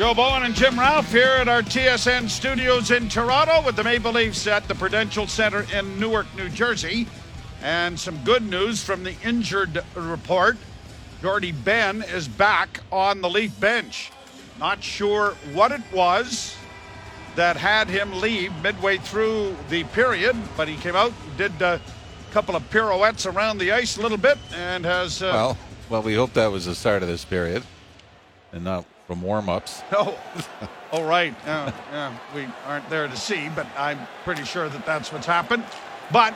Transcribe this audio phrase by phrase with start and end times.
[0.00, 4.12] Joe Bowen and Jim Ralph here at our TSN studios in Toronto with the Maple
[4.12, 7.06] Leafs at the Prudential Center in Newark, New Jersey.
[7.62, 10.56] And some good news from the injured report.
[11.20, 14.10] Jordie Benn is back on the Leaf bench.
[14.58, 16.56] Not sure what it was
[17.36, 21.78] that had him leave midway through the period, but he came out, did a
[22.30, 25.22] couple of pirouettes around the ice a little bit, and has.
[25.22, 25.58] Uh, Well,
[25.90, 27.64] well, we hope that was the start of this period,
[28.50, 29.82] and not from warm-ups.
[29.92, 30.16] Oh,
[30.92, 31.34] oh right.
[31.44, 35.64] Yeah, yeah, we aren't there to see, but I'm pretty sure that that's what's happened.
[36.12, 36.32] But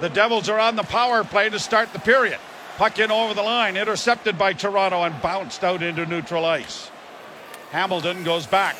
[0.00, 2.38] the Devils are on the power play to start the period.
[2.76, 6.90] Puck in over the line, intercepted by Toronto and bounced out into neutral ice.
[7.70, 8.76] Hamilton goes back.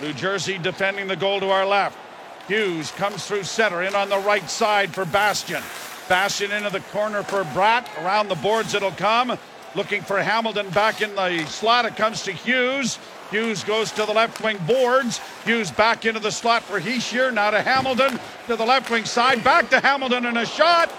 [0.00, 1.98] New Jersey defending the goal to our left.
[2.46, 5.64] Hughes comes through center, in on the right side for Bastian.
[6.08, 7.86] Bastian into the corner for Bratt.
[8.04, 9.36] Around the boards it'll come.
[9.74, 11.84] Looking for Hamilton back in the slot.
[11.84, 12.98] It comes to Hughes.
[13.30, 15.20] Hughes goes to the left wing boards.
[15.44, 17.32] Hughes back into the slot for Hischier.
[17.32, 19.44] Now to Hamilton to the left wing side.
[19.44, 20.90] Back to Hamilton and a shot.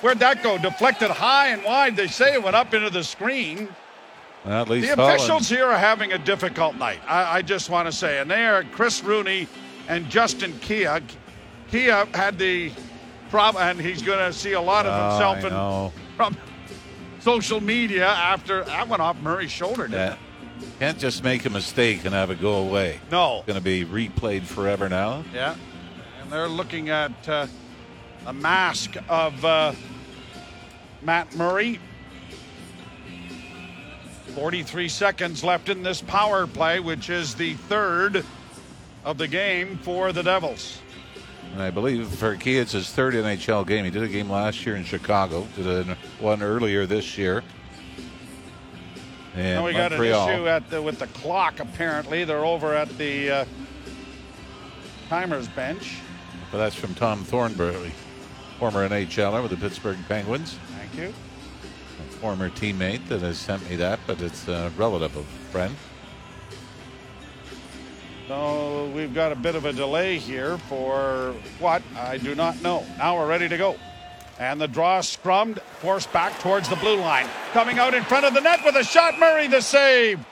[0.00, 0.56] Where'd that go?
[0.56, 1.96] Deflected high and wide.
[1.96, 3.68] They say it went up into the screen.
[4.46, 7.00] At least The Holland- officials here are having a difficult night.
[7.06, 9.48] I, I just want to say, and they are Chris Rooney
[9.88, 10.86] and Justin Kea.
[11.70, 12.70] Kea had the
[13.30, 15.92] problem, and he's going to see a lot of Oh, himself know.
[16.16, 16.36] from
[17.24, 19.88] social media after that went off Murray's shoulder.
[19.90, 20.16] Yeah.
[20.78, 23.00] Can't just make a mistake and have it go away.
[23.10, 23.38] No.
[23.38, 25.24] It's going to be replayed forever now.
[25.32, 25.56] Yeah,
[26.20, 27.46] and they're looking at uh,
[28.26, 29.72] a mask of uh,
[31.02, 31.80] Matt Murray.
[34.34, 38.24] 43 seconds left in this power play, which is the third
[39.04, 40.80] of the game for the Devils.
[41.54, 43.84] And I believe for Kea, it's his third NHL game.
[43.84, 47.44] He did a game last year in Chicago, did a, one earlier this year.
[49.36, 51.60] And Now we got an issue at the, with the clock.
[51.60, 53.44] Apparently, they're over at the uh,
[55.08, 56.00] timers bench.
[56.50, 57.92] But that's from Tom Thornberry,
[58.58, 61.14] former NHLer with the Pittsburgh Penguins, Thank you.
[62.00, 65.76] a former teammate that has sent me that, but it's a relative of friend.
[68.26, 71.82] So we've got a bit of a delay here for what?
[71.94, 72.84] I do not know.
[72.96, 73.76] Now we're ready to go.
[74.38, 77.26] And the draw scrummed, forced back towards the blue line.
[77.52, 79.18] Coming out in front of the net with a shot.
[79.18, 80.24] Murray the save.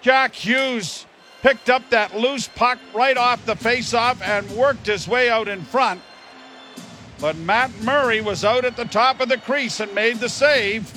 [0.00, 1.06] Jack Hughes
[1.42, 5.62] picked up that loose puck right off the faceoff and worked his way out in
[5.62, 6.00] front.
[7.20, 10.92] But Matt Murray was out at the top of the crease and made the save.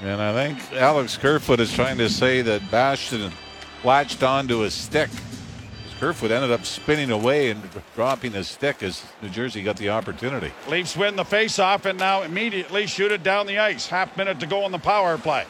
[0.00, 3.30] And I think Alex Kerfoot is trying to say that Bastian
[3.84, 5.10] latched onto a stick.
[5.98, 7.62] Kerfoot ended up spinning away and
[7.94, 10.50] dropping his stick as New Jersey got the opportunity.
[10.66, 13.86] Leafs win the faceoff and now immediately shoot it down the ice.
[13.86, 15.44] Half minute to go on the power play.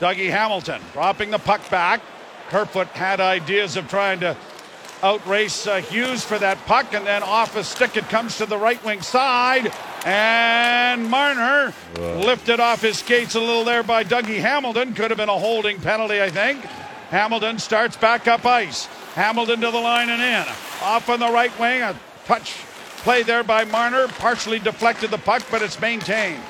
[0.00, 2.00] Dougie Hamilton dropping the puck back.
[2.48, 4.34] Kerfoot had ideas of trying to
[5.02, 8.56] outrace uh, Hughes for that puck, and then off a stick it comes to the
[8.56, 9.70] right wing side.
[10.06, 14.94] And Marner lifted off his skates a little there by Dougie Hamilton.
[14.94, 16.64] Could have been a holding penalty, I think.
[17.14, 18.86] Hamilton starts back up ice.
[19.14, 20.52] Hamilton to the line and in.
[20.82, 21.94] Off on the right wing, a
[22.24, 22.54] touch
[23.04, 24.08] play there by Marner.
[24.08, 26.42] Partially deflected the puck, but it's maintained.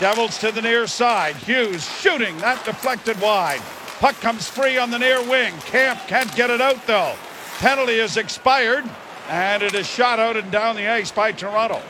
[0.00, 1.36] Devils to the near side.
[1.36, 2.38] Hughes shooting.
[2.38, 3.60] That deflected wide.
[4.00, 5.52] Puck comes free on the near wing.
[5.66, 7.14] Kampf can't get it out though.
[7.58, 8.88] Penalty is expired,
[9.28, 11.82] and it is shot out and down the ice by Toronto.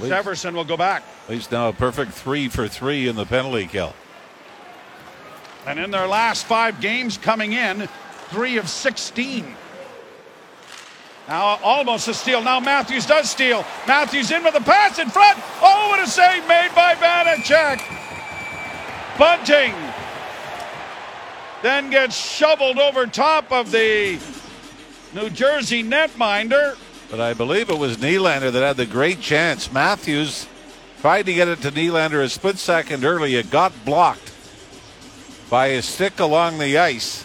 [0.00, 1.02] Leafs, Severson will go back.
[1.28, 3.92] Leafs now a perfect three for three in the penalty kill.
[5.68, 7.90] And in their last five games coming in,
[8.30, 9.54] three of 16.
[11.28, 12.42] Now almost a steal.
[12.42, 13.66] Now Matthews does steal.
[13.86, 15.38] Matthews in with a pass in front.
[15.60, 17.82] Oh, what a save made by Vanecek.
[19.18, 19.74] Bunting
[21.60, 24.18] then gets shoveled over top of the
[25.14, 26.78] New Jersey netminder.
[27.10, 29.70] But I believe it was Nylander that had the great chance.
[29.70, 30.46] Matthews
[31.02, 33.34] tried to get it to Nylander a split second early.
[33.34, 34.32] It got blocked
[35.50, 37.24] by a stick along the ice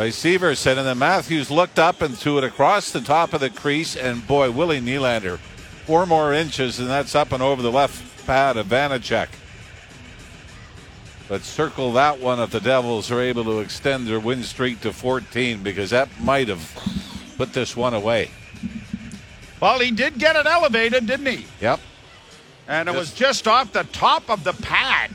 [0.00, 0.78] by Severson.
[0.78, 3.96] And then Matthews looked up and threw it across the top of the crease.
[3.96, 5.38] And boy, Willie Nylander,
[5.84, 9.28] four more inches, and that's up and over the left pad of Vanecek.
[11.28, 14.92] But circle that one if the Devils are able to extend their win streak to
[14.92, 16.72] 14 because that might have
[17.36, 18.30] put this one away.
[19.60, 21.46] Well, he did get it elevated, didn't he?
[21.60, 21.80] Yep.
[22.66, 25.10] And it was just off the top of the pad.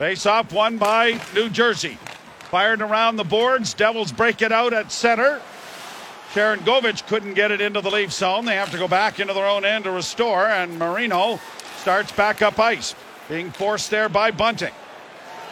[0.00, 1.98] Face off won by New Jersey.
[2.50, 3.74] Fired around the boards.
[3.74, 5.42] Devils break it out at center.
[6.32, 8.46] Sharangovich couldn't get it into the Leaf zone.
[8.46, 11.38] They have to go back into their own end to restore, and Marino
[11.82, 12.94] starts back up ice.
[13.28, 14.72] being forced there by Bunting.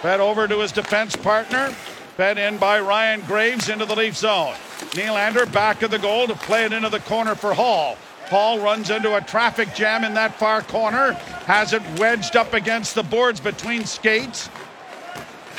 [0.01, 1.69] Fed over to his defense partner.
[2.17, 4.55] Fed in by Ryan Graves into the Leaf zone.
[4.93, 7.99] Nylander back of the goal to play it into the corner for Holl.
[8.29, 11.13] Holl runs into a traffic jam in that far corner.
[11.47, 14.51] Has it wedged up against the boards between skates.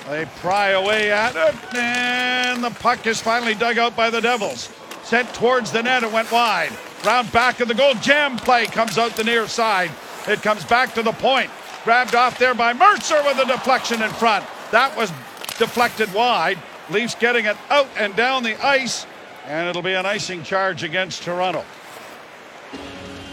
[0.08, 4.72] They pry away at it, and the puck is finally dug out by the Devils.
[5.04, 6.72] Sent towards the net, it went wide.
[7.06, 9.92] Round back of the goal, jam play comes out the near side.
[10.28, 11.50] It comes back to the point.
[11.84, 14.46] Grabbed off there by Mercer with a deflection in front.
[14.72, 15.10] That was
[15.58, 16.60] deflected wide.
[16.90, 19.08] Leafs getting it out and down the ice,
[19.46, 21.64] and it'll be an icing charge against Toronto.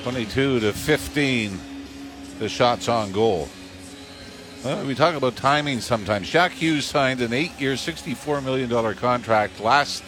[0.07, 1.61] 22 to 15,
[2.39, 3.49] the shots on goal.
[4.65, 6.31] Well, we talk about timing sometimes.
[6.31, 10.05] Jack Hughes signed an eight year, $64 million contract last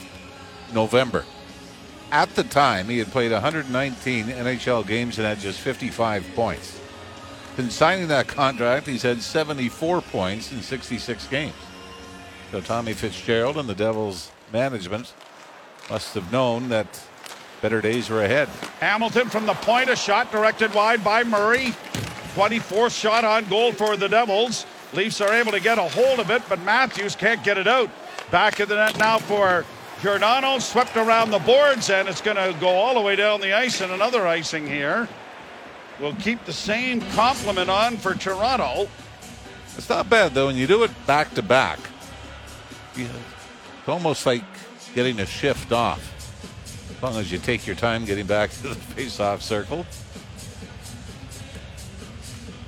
[0.73, 1.25] November.
[2.13, 6.81] At the time, he had played 119 NHL games and had just 55 points.
[7.57, 11.55] In signing that contract, he's had 74 points in 66 games.
[12.53, 15.13] So Tommy Fitzgerald and the Devils management
[15.91, 17.03] must have known that
[17.61, 18.49] better days are ahead.
[18.81, 21.75] Hamilton from the point, a shot directed wide by Murray.
[22.35, 24.67] 24th shot on goal for the Devils.
[24.93, 27.91] Leafs are able to get a hold of it, but Matthews can't get it out.
[28.31, 29.65] Back of the net now for
[30.01, 33.53] Giordano, swept around the boards, and it's going to go all the way down the
[33.53, 35.09] ice, and another icing here.
[36.01, 38.89] We'll keep the same compliment on for Toronto.
[39.77, 41.79] It's not bad though when you do it back to back.
[42.97, 44.45] It's almost like
[44.95, 46.18] getting a shift off.
[46.99, 49.87] As long as you take your time getting back to the face-off circle.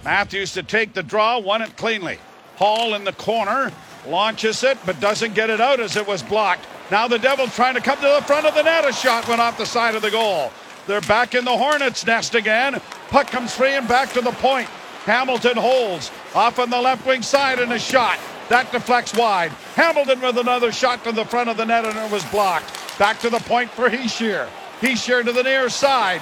[0.05, 2.17] Matthews to take the draw, won it cleanly.
[2.55, 3.73] Holl in the corner,
[4.07, 6.65] launches it, but doesn't get it out as it was blocked.
[6.93, 8.89] Now the Devils trying to come to the front of the net.
[8.89, 10.53] A shot went off the side of the goal.
[10.87, 12.81] They're back in the Hornets' nest again.
[13.09, 14.69] Puck comes free and back to the point.
[15.07, 18.21] Hamilton holds off on the left wing side and a shot.
[18.51, 19.53] That deflects wide.
[19.77, 22.99] Hamilton with another shot to the front of the net and it was blocked.
[22.99, 24.49] Back to the point for Hischier.
[24.81, 26.21] Hischier to the near side.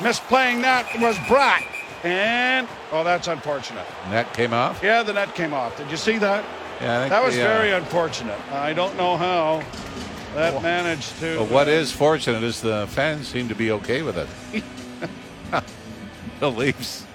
[0.00, 1.64] Misplaying that was Bratt.
[2.04, 3.86] And, oh, that's unfortunate.
[4.10, 4.82] Net came off.
[4.82, 5.78] Yeah, the net came off.
[5.78, 6.44] Did you see that?
[6.82, 8.38] Yeah, I think That was the, uh, very unfortunate.
[8.52, 9.62] I don't know how
[10.34, 11.38] that managed to.
[11.38, 14.28] But what is fortunate is the fans seem to be okay with it.
[16.40, 17.06] the Leafs,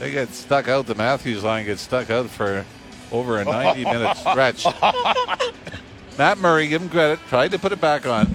[0.00, 0.86] they get stuck out.
[0.86, 2.66] The Matthews line gets stuck out for
[3.12, 4.66] over a 90 minute stretch.
[6.18, 8.34] Matt Murray, give him credit, tried to put it back on.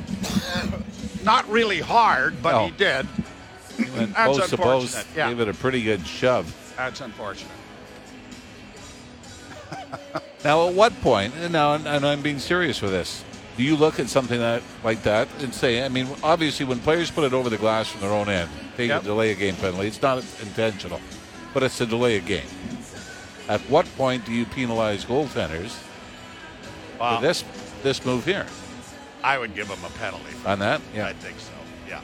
[1.24, 2.66] not really hard, but No.
[2.66, 3.08] he did.
[3.96, 5.30] Went That's post to post, yeah.
[5.30, 6.54] gave it a pretty good shove.
[6.78, 7.52] That's unfortunate.
[10.44, 13.24] Now, at what point, and now and I'm being serious with this,
[13.58, 17.10] do you look at something that like that and say, I mean, obviously, when players
[17.12, 19.04] put it over the glass from their own end, they Yep.
[19.04, 21.02] delay a game penalty, it's not intentional,
[21.56, 22.46] but it's a delay a game.
[23.50, 25.78] At what point do you penalize goaltenders
[27.00, 27.18] Wow.
[27.18, 27.44] for this
[27.84, 28.46] this move here
[29.24, 30.34] I would give them a penalty.
[30.46, 30.82] on that?
[30.96, 31.52] Yeah, I think so.
[31.88, 32.02] Yeah.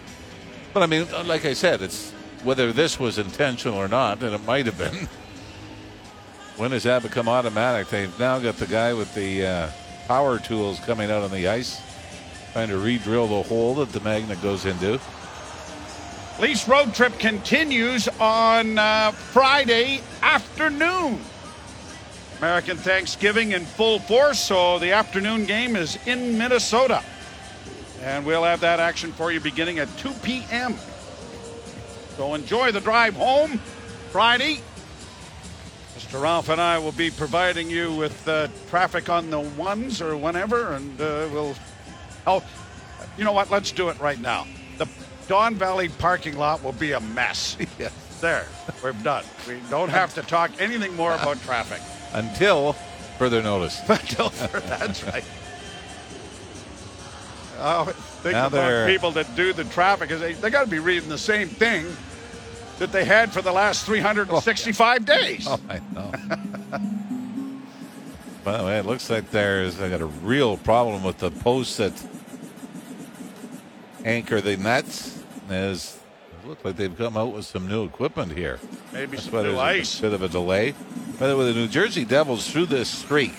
[0.73, 2.11] But I mean, like I said, it's
[2.43, 5.07] whether this was intentional or not, and it might have been.
[6.57, 7.87] When does that become automatic?
[7.87, 9.69] They've now got the guy with the uh,
[10.07, 11.81] power tools coming out on the ice,
[12.51, 14.99] trying to re-drill the hole that the magnet goes into.
[16.39, 21.19] Leafs road trip continues on uh, Friday afternoon.
[22.39, 27.03] American Thanksgiving in full force, so the afternoon game is in Minnesota.
[28.01, 30.75] And we'll have that action for you beginning at 2 p.m.
[32.17, 33.59] So enjoy the drive home
[34.11, 34.61] Friday.
[35.95, 36.21] Mr.
[36.21, 40.73] Ralph and I will be providing you with uh, traffic on the ones or whenever,
[40.73, 41.55] and uh, we'll.
[42.27, 42.43] Oh,
[43.17, 43.49] you know what?
[43.51, 44.45] Let's do it right now.
[44.77, 44.87] The
[45.27, 47.57] Don Valley parking lot will be a mess.
[48.23, 48.47] There,
[48.81, 49.25] we're done.
[49.49, 51.81] We don't have to talk anything more about traffic.
[52.13, 52.73] Until
[53.17, 53.79] further notice.
[53.89, 55.23] Until further, that's right.
[57.59, 60.11] Oh, think Now about they're- people that do the traffic.
[60.11, 61.85] is They, they got to be reading the same thing
[62.79, 65.45] that they had for the last 365 days.
[65.47, 66.11] Oh, I know.
[68.43, 71.77] By the way, it looks like there's I got a real problem with the posts
[71.77, 71.93] that
[74.03, 75.23] anchor the nets.
[75.47, 75.97] There's
[76.43, 78.59] it looks like they've come out with some new equipment here.
[78.91, 79.99] Maybe That's some new ice.
[79.99, 80.73] a bit of a delay.
[81.19, 83.33] By the way, the New Jersey Devils through this streak,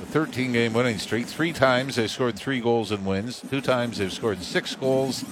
[0.00, 3.42] the 13 game winning streak, three times they scored three goals and wins.
[3.48, 5.24] Two times they've scored six goals.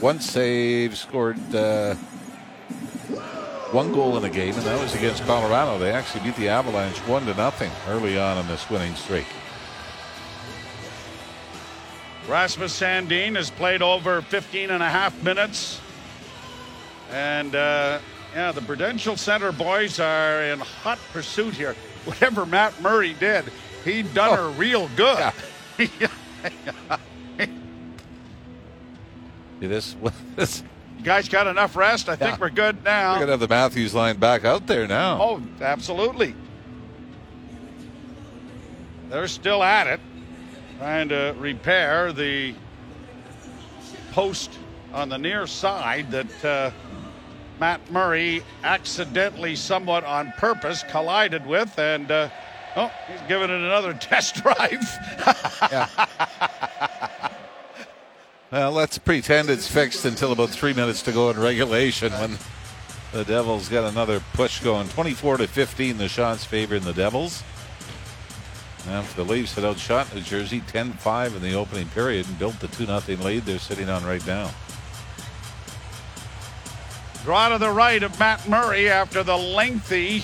[0.00, 1.94] Once they've scored uh,
[3.70, 5.78] one goal in a game, and that was against Colorado.
[5.78, 9.26] They actually beat the Avalanche one to nothing early on in this winning streak.
[12.28, 15.80] Rasmus Sandin has played over 15 and a half minutes.
[17.12, 17.98] And uh,
[18.34, 21.74] Yeah, the Prudential Center boys are in hot pursuit here.
[22.04, 23.44] Whatever Matt Murray did,
[23.84, 25.32] he done her real good.
[25.78, 26.08] Yeah.
[29.60, 29.96] This?
[30.36, 30.62] this
[30.98, 32.08] You guys got enough rest?
[32.08, 33.14] I think we're good now.
[33.14, 35.18] we're gonna have the Matthews line back out there now.
[35.20, 36.34] Oh, absolutely.
[39.08, 40.00] They're still at it,
[40.78, 42.54] trying to repair the
[44.12, 44.58] post
[44.92, 46.70] on the near side that uh,
[47.60, 51.78] Matt Murray accidentally, somewhat on purpose, collided with.
[51.78, 52.28] And, uh,
[52.76, 54.82] oh, he's giving it another test drive.
[58.54, 62.38] Well, let's pretend it's fixed until about three minutes to go in regulation when
[63.12, 64.88] the Devils get another push going.
[64.90, 67.42] 24 to 15, the shots favoring the Devils.
[68.88, 72.60] After the Leafs had outshot New Jersey 10 5 in the opening period and built
[72.60, 74.52] the 2 0 lead they're sitting on right now.
[77.24, 80.22] Draw to the right of Matt Murray after the lengthy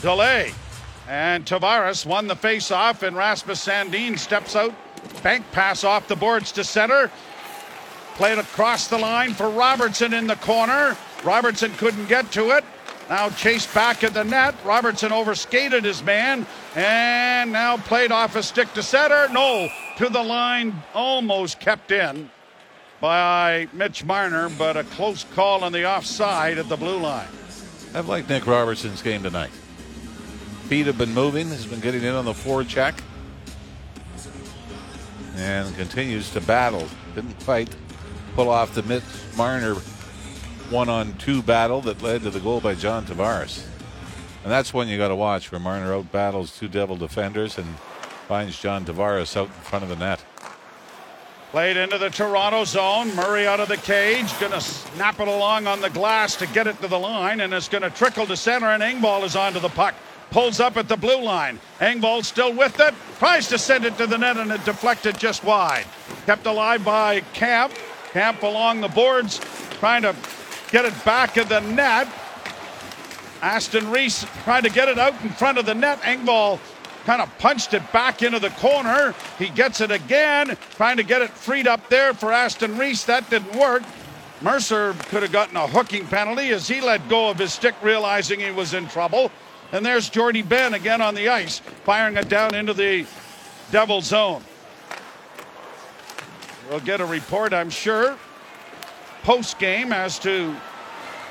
[0.00, 0.52] delay.
[1.08, 4.72] And Tavares won the faceoff, and Rasmus Sandin steps out.
[5.24, 7.10] Bank pass off the boards to center.
[8.14, 10.96] Played across the line for Robertson in the corner.
[11.24, 12.64] Robertson couldn't get to it.
[13.10, 14.54] Now chased back at the net.
[14.64, 19.28] Robertson overskated his man and now played off a stick to center.
[19.30, 22.30] No, to the line, almost kept in
[23.04, 27.28] by Mitch Marner, but a close call on the offside at the blue line.
[27.94, 29.50] I've liked Nick Robertson's game tonight.
[30.70, 32.98] Feet have been moving, has been getting in on the forecheck,
[35.36, 36.88] and continues to battle.
[37.14, 37.76] Didn't fight,
[38.34, 39.04] pull off the Mitch
[39.36, 39.74] Marner
[40.70, 43.66] one on two battle that led to the goal by John Tavares.
[44.44, 47.66] And that's one you got to watch where Marner out battles two Devil defenders and
[48.28, 50.24] finds John Tavares out in front of the net.
[51.54, 53.14] Played into the Toronto zone.
[53.14, 54.26] Murray out of the cage.
[54.40, 57.54] Going to snap it along on the glass to get it to the line, and
[57.54, 59.94] it's going to trickle to center, and Engvall is onto the puck.
[60.32, 61.60] Pulls up at the blue line.
[61.78, 62.92] Engvall still with it.
[63.20, 65.86] Tries to send it to the net, and it deflected just wide.
[66.26, 67.80] Kept alive by Kampf.
[68.12, 69.40] Kampf along the boards,
[69.78, 70.16] trying to
[70.72, 72.08] get it back in the net.
[73.42, 76.00] Aston Reese trying to get it out in front of the net.
[76.00, 76.58] Engvall
[77.04, 79.14] kind of punched it back into the corner.
[79.38, 83.04] He gets it again, trying to get it freed up there for Aston Reese.
[83.04, 83.82] That didn't work.
[84.40, 88.40] Mercer could have gotten a hooking penalty as he let go of his stick, realizing
[88.40, 89.30] he was in trouble.
[89.72, 93.06] And there's Jordie Benn again on the ice, firing it down into the
[93.70, 94.42] Devil zone.
[96.68, 98.16] We'll get a report, I'm sure,
[99.22, 100.54] post game as to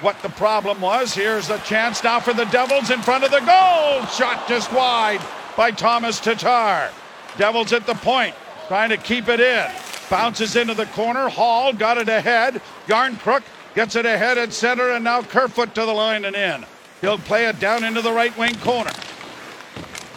[0.02, 1.14] what the problem was.
[1.14, 4.06] Here's a chance now for the Devils in front of the goal.
[4.08, 5.22] Shot just wide
[5.56, 6.92] by Thomas Tatar.
[7.38, 8.36] Devils at the point,
[8.68, 9.70] trying to keep it in.
[10.10, 11.30] Bounces into the corner.
[11.30, 12.62] Holl got it ahead.
[12.88, 13.44] Jarnkrok
[13.74, 16.66] gets it ahead at center, and now Kerfoot to the line and in.
[17.02, 18.92] He'll play it down into the right wing corner.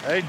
[0.07, 0.23] They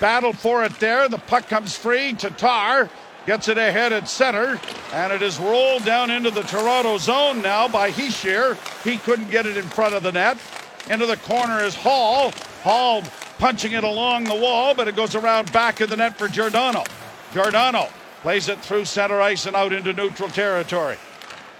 [0.00, 1.08] battle for it there.
[1.08, 2.14] The puck comes free.
[2.14, 2.88] Tatar
[3.26, 4.58] gets it ahead at center,
[4.92, 8.56] and it is rolled down into the Toronto zone now by Hischier.
[8.82, 10.38] He couldn't get it in front of the net.
[10.88, 12.32] Into the corner is Holl.
[12.62, 13.02] Holl
[13.40, 16.84] punching it along the wall, but it goes around back of the net for Giordano.
[17.32, 17.88] Giordano
[18.20, 20.98] plays it through center ice and out into neutral territory.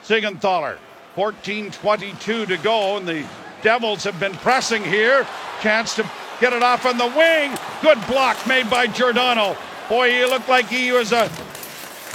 [0.04, 0.76] Siegenthaler,
[1.16, 3.24] 14-22 to go, and the
[3.62, 5.26] Devils have been pressing here.
[5.62, 7.56] Chance to get it off on the wing.
[7.80, 9.56] Good block made by Giordano.
[9.88, 11.30] Boy, he looked like he was a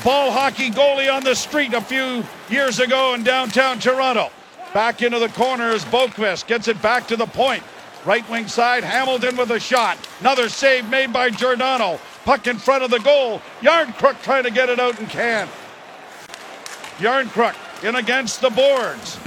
[0.03, 4.29] ball hockey goalie on the street a few years ago in downtown Toronto.
[4.75, 6.45] Back into the corner is Boqvist.
[6.45, 7.63] Gets it back to the point.
[8.05, 9.97] Right wing side, Hamilton with a shot.
[10.19, 11.99] Another save made by Giordano.
[12.23, 13.41] Puck in front of the goal.
[13.61, 15.47] Jarnkrok trying to get it out and can.
[16.99, 19.17] Jarnkrok in against the boards.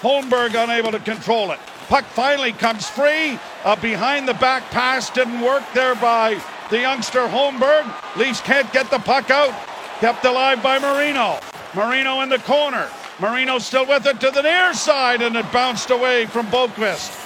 [0.00, 1.60] Holmberg unable to control it.
[1.88, 3.38] Puck finally comes free.
[3.64, 7.86] A behind the back pass didn't work there by the youngster Holmberg.
[8.16, 9.54] Leafs can't get the puck out.
[10.00, 11.38] Kept alive by Marino.
[11.74, 12.88] Marino in the corner.
[13.20, 17.18] Marino still with it to the near side, and it bounced away from Boqvist.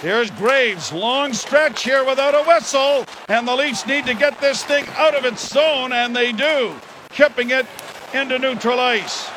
[0.00, 4.64] Here's Graves, long stretch here without a whistle, and the Leafs need to get this
[4.64, 6.74] thing out of its zone, and they do,
[7.10, 7.66] chipping it
[8.12, 9.30] into neutral ice.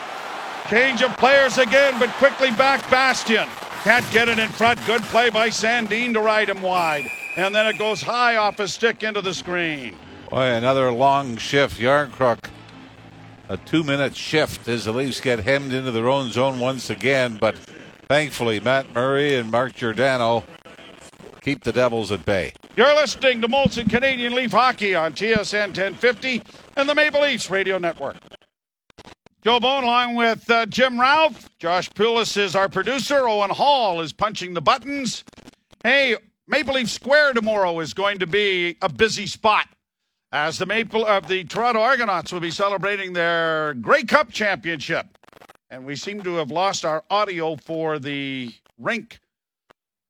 [0.69, 3.49] Change of players again, but quickly back Bastian.
[3.83, 4.79] Can't get it in front.
[4.85, 7.09] Good play by Sandin to ride him wide.
[7.35, 9.95] And then it goes high off his stick into the screen.
[10.29, 11.79] Boy, another long shift.
[11.79, 12.49] Jarnkrok,
[13.51, 17.37] a two minute shift as the Leafs get hemmed into their own zone once again.
[17.39, 17.57] But
[18.07, 20.45] thankfully, Matt Murray and Mark Giordano
[21.41, 22.53] keep the Devils at bay.
[22.77, 26.41] You're listening to Molson Canadian Leaf Hockey on TSN 1050
[26.77, 28.15] and the Maple Leafs Radio Network.
[29.43, 31.49] Joe Bowen along with uh, Jim Ralph.
[31.59, 33.27] Josh Pulis is our producer.
[33.27, 35.25] Owen Hall is punching the buttons.
[35.83, 36.15] Hey,
[36.47, 39.67] Maple Leaf Square tomorrow is going to be a busy spot
[40.31, 45.17] as the Maple of the Toronto Argonauts will be celebrating their Grey Cup championship.
[45.69, 49.19] And we seem to have lost our audio for the rink.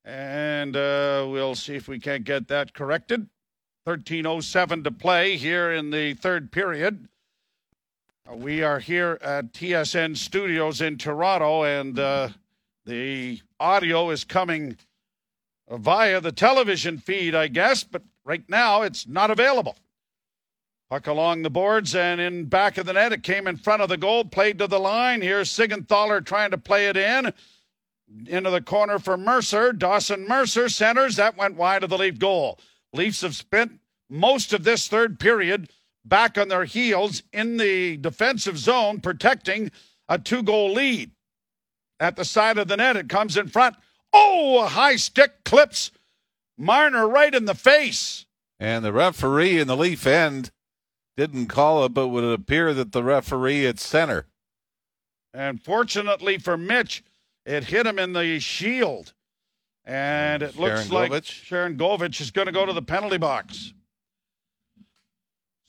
[0.05, 3.27] And uh, we'll see if we can't get that corrected.
[3.87, 7.07] 13.07 to play here in the third period.
[8.29, 12.29] Uh, we are here at TSN Studios in Toronto, and uh,
[12.85, 14.77] the audio is coming
[15.69, 19.75] via the television feed, I guess, but right now it's not available.
[20.91, 23.13] Puck along the boards and in back of the net.
[23.13, 25.21] It came in front of the goal, played to the line.
[25.21, 27.31] Here's Siegenthaler trying to play it in.
[28.27, 29.71] Into the corner for Mercer.
[29.71, 31.15] Dawson Mercer centers.
[31.15, 32.59] That went wide of the Leaf goal.
[32.91, 33.79] Leafs have spent
[34.09, 35.69] most of this third period
[36.03, 39.71] back on their heels in the defensive zone, protecting
[40.09, 41.11] a two goal lead.
[42.01, 43.77] At the side of the net, it comes in front.
[44.11, 45.91] Oh, a high stick clips
[46.57, 48.25] Marner right in the face.
[48.59, 50.51] And the referee in the Leaf end
[51.21, 54.25] didn't call it, but would it appear that the referee at center.
[55.35, 57.03] And fortunately for Mitch,
[57.45, 59.13] it hit him in the shield.
[59.85, 62.21] And it looks Sharon like Sharangovich?
[62.21, 63.73] Is going to go to the penalty box.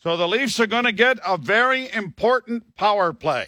[0.00, 3.47] So the Leafs are going to get a very important power play.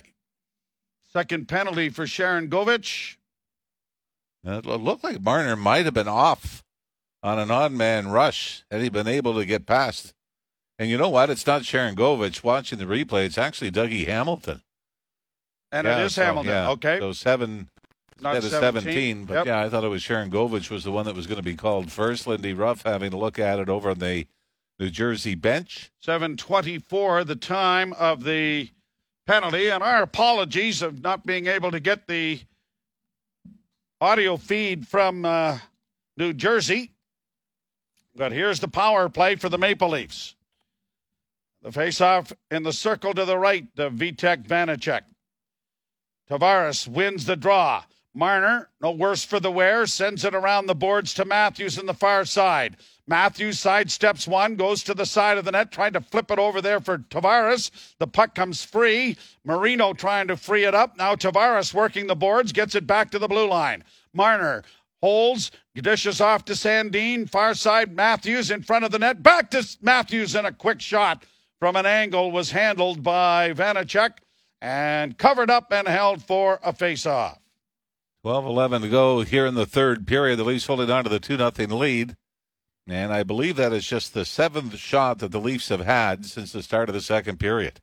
[1.11, 3.17] Second penalty for Sharangovich.
[4.45, 6.63] It looked like Marner might have been off
[7.23, 10.14] on an odd man rush had he been able to get past.
[10.79, 11.31] And you know what?
[11.31, 13.25] It's not Sharangovich watching the replay.
[13.27, 14.63] It's actually Dougie Hamilton.
[15.71, 16.51] And Yeah, it is so, Hamilton.
[16.53, 16.71] yeah.
[16.71, 16.99] Okay.
[16.99, 17.69] So seven
[18.21, 19.25] Not instead of 17.
[19.25, 19.47] But Yep.
[19.47, 21.91] yeah, I thought it was Sharangovich was the one that was going to be called
[21.93, 22.27] first.
[22.27, 24.27] Lindy Ruff having a look at it over on the
[24.79, 25.91] New Jersey bench.
[26.01, 28.71] 724, the time of the
[29.27, 29.69] penalty.
[29.69, 32.41] And our apologies of not being able to get the
[34.01, 35.59] audio feed from uh,
[36.17, 36.91] New Jersey.
[38.17, 40.34] But here's the power play for the Maple Leafs.
[41.65, 45.01] The faceoff in the circle to the right of Vitek Vanecek.
[46.29, 47.85] Tavares wins the draw.
[48.13, 51.95] Marner, no worse for the wear, sends it around the boards to Matthews in the
[51.95, 52.77] far side.
[53.07, 56.61] Matthews sidesteps one, goes to the side of the net, trying to flip it over
[56.61, 57.71] there for Tavares.
[57.99, 59.17] The puck comes free.
[59.43, 60.99] Marino trying to free it up.
[60.99, 63.85] Now Tavares working the boards, gets it back to the blue line.
[64.13, 64.65] Marner
[65.01, 67.97] holds, dishes off to Sandin, far side.
[67.97, 71.25] Matthews in front of the net, back to Matthews, in a quick shot
[71.65, 74.19] from an angle was handled by Vanecek
[74.61, 77.39] and covered up and held for a faceoff.
[78.21, 80.37] 12 11 to go here in the third period.
[80.37, 82.17] The Leafs holding on to the 2 0 lead.
[82.87, 86.53] And I believe that is just the seventh shot that the Leafs have had since
[86.53, 87.81] the start of the second period.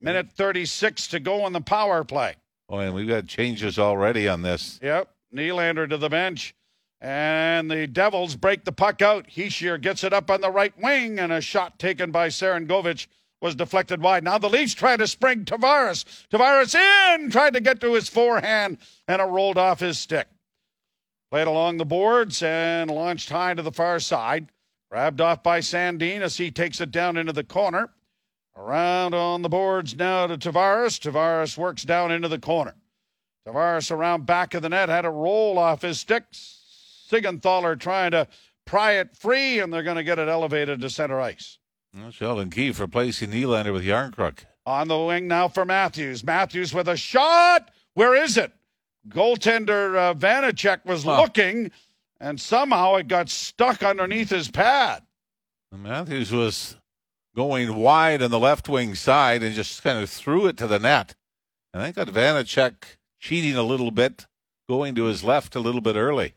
[0.00, 2.34] Minute 36 to go on the power play.
[2.68, 4.80] Oh, and we've got changes already on this.
[4.82, 6.52] Yep, Nylander to the bench.
[7.02, 9.26] And the Devils break the puck out.
[9.28, 13.08] Hischier gets it up on the right wing, and a shot taken by Sharangovich
[13.40, 14.22] was deflected wide.
[14.22, 16.04] Now the Leafs try to spring Tavares.
[16.30, 20.28] Tavares in, tried to get to his forehand, and it rolled off his stick.
[21.32, 24.52] Played along the boards and launched high to the far side.
[24.88, 27.90] Grabbed off by Sandin as he takes it down into the corner.
[28.54, 31.00] Around on the boards now to Tavares.
[31.00, 32.76] Tavares works down into the corner.
[33.44, 36.26] Tavares around back of the net had a roll off his stick.
[37.12, 38.26] Siegenthaler trying to
[38.64, 41.58] pry it free, and they're going to get it elevated to center ice.
[41.94, 44.44] Well, Sheldon Keefe replacing Nylander with Jarnkrok.
[44.64, 46.24] On the wing now for Matthews.
[46.24, 47.70] Matthews with a shot.
[47.94, 48.52] Where is it?
[49.08, 51.20] Goaltender uh, Vanecek was Huh.
[51.22, 51.70] looking,
[52.20, 55.02] and somehow it got stuck underneath his pad.
[55.72, 56.76] Matthews was
[57.34, 60.78] going wide on the left wing side and just kind of threw it to the
[60.78, 61.14] net.
[61.74, 62.74] And I got Vanecek
[63.18, 64.26] cheating a little bit,
[64.68, 66.34] going to his left a little bit early.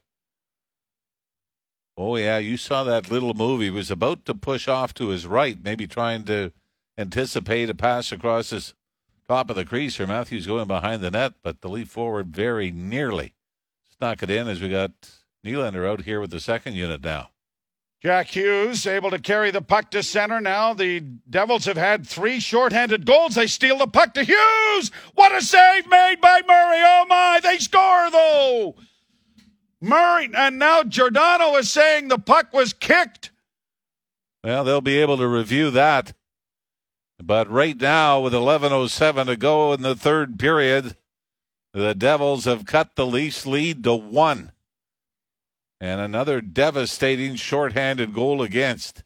[1.97, 3.61] Oh, yeah, you saw that little move.
[3.61, 6.51] He was about to push off to his right, maybe trying to
[6.97, 8.73] anticipate a pass across his
[9.27, 12.71] top of the crease or Matthews going behind the net, but the lead forward very
[12.71, 13.33] nearly
[13.97, 14.91] snuck it in as we got
[15.45, 17.29] Nylander out here with the second unit now.
[18.01, 20.39] Jack Hughes able to carry the puck to center.
[20.39, 23.35] Now the Devils have had three shorthanded goals.
[23.35, 24.91] They steal the puck to Hughes.
[25.15, 26.81] What a save made by Murray.
[26.83, 28.75] Oh my, they score though.
[29.85, 33.31] Murray, and now Giordano is saying the puck was kicked.
[34.43, 36.13] Well, they'll be able to review that.
[37.21, 40.97] But right now, with 11.07 to go in the third period,
[41.73, 44.51] the Devils have cut the Leafs lead to one.
[45.79, 49.03] And another devastating shorthanded goal against.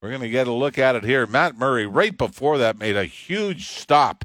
[0.00, 1.26] We're going to get a look at it here.
[1.26, 4.24] Matt Murray, right before that, made a huge stop.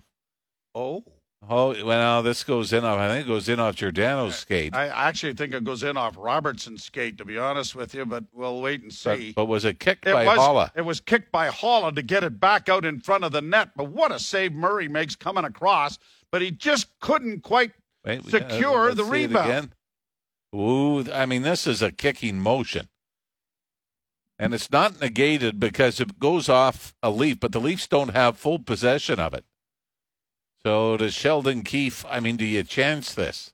[0.76, 1.04] Oh.
[1.50, 4.76] Oh, well, this goes in off, I think it goes in off Giordano's skate.
[4.76, 8.26] I actually think it goes in off Robertson's skate, to be honest with you, but
[8.32, 9.34] we'll wait and see.
[9.36, 10.72] but was it kicked it by was, Haula?
[10.76, 13.72] It was kicked by Haula to get it back out in front of the net.
[13.76, 15.98] But what a save Murray makes coming across.
[16.32, 17.72] But he just couldn't quite
[18.06, 19.72] Wait, secure let's the rebound.
[20.56, 22.88] Ooh, I mean, this is a kicking motion.
[24.38, 28.38] And it's not negated because it goes off a Leaf, but the Leafs don't have
[28.38, 29.46] full possession of it.
[30.66, 33.52] So does Sheldon Keefe, I mean, do you chance this?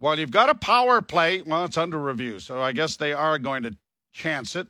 [0.00, 1.42] Well, you've got a power play.
[1.42, 3.76] Well, it's under review, so I guess they are going to
[4.12, 4.66] chance it.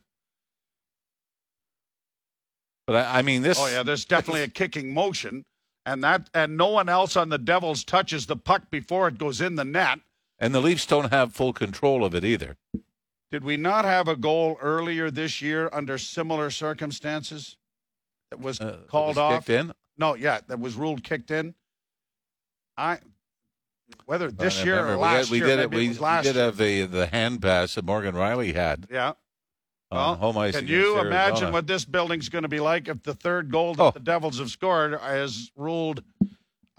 [2.85, 3.57] But I, I mean, this.
[3.59, 5.45] Oh yeah, there's definitely a kicking motion,
[5.85, 9.41] and that and no one else on the Devils touches the puck before it goes
[9.41, 9.99] in the net.
[10.37, 12.57] And the Leafs don't have full control of it either.
[13.31, 17.57] Did we not have a goal earlier this year under similar circumstances
[18.29, 19.49] that was Uh, called was off?
[19.49, 19.73] In.
[19.97, 21.53] No, yeah, that was ruled kicked in.
[22.77, 22.99] I
[24.05, 25.69] whether this I year remember or we last did, we year, did it.
[25.71, 29.09] We, it we did have the the hand pass that Morgan Rielly had yeah.
[29.09, 29.13] Uh,
[29.91, 30.55] well, home ice.
[30.57, 31.51] Can you imagine Arizona.
[31.51, 33.91] what this building's going to be like if the third goal that Oh.
[33.91, 36.01] the Devils have scored is ruled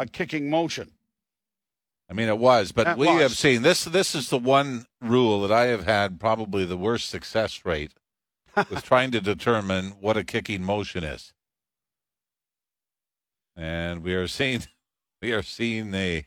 [0.00, 0.90] a kicking motion?
[2.10, 3.20] I mean, it was, but That we was.
[3.22, 3.84] have seen this.
[3.84, 7.92] This is the one rule that I have had probably the worst success rate
[8.56, 11.33] with trying to determine what a kicking motion is.
[13.56, 14.62] And we are seeing,
[15.22, 16.24] we are seeing the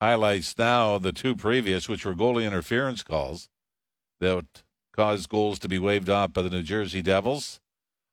[0.00, 0.98] highlights now.
[0.98, 3.48] The two previous, which were goalie interference calls,
[4.20, 4.44] that
[4.94, 7.60] caused goals to be waved off by the New Jersey Devils.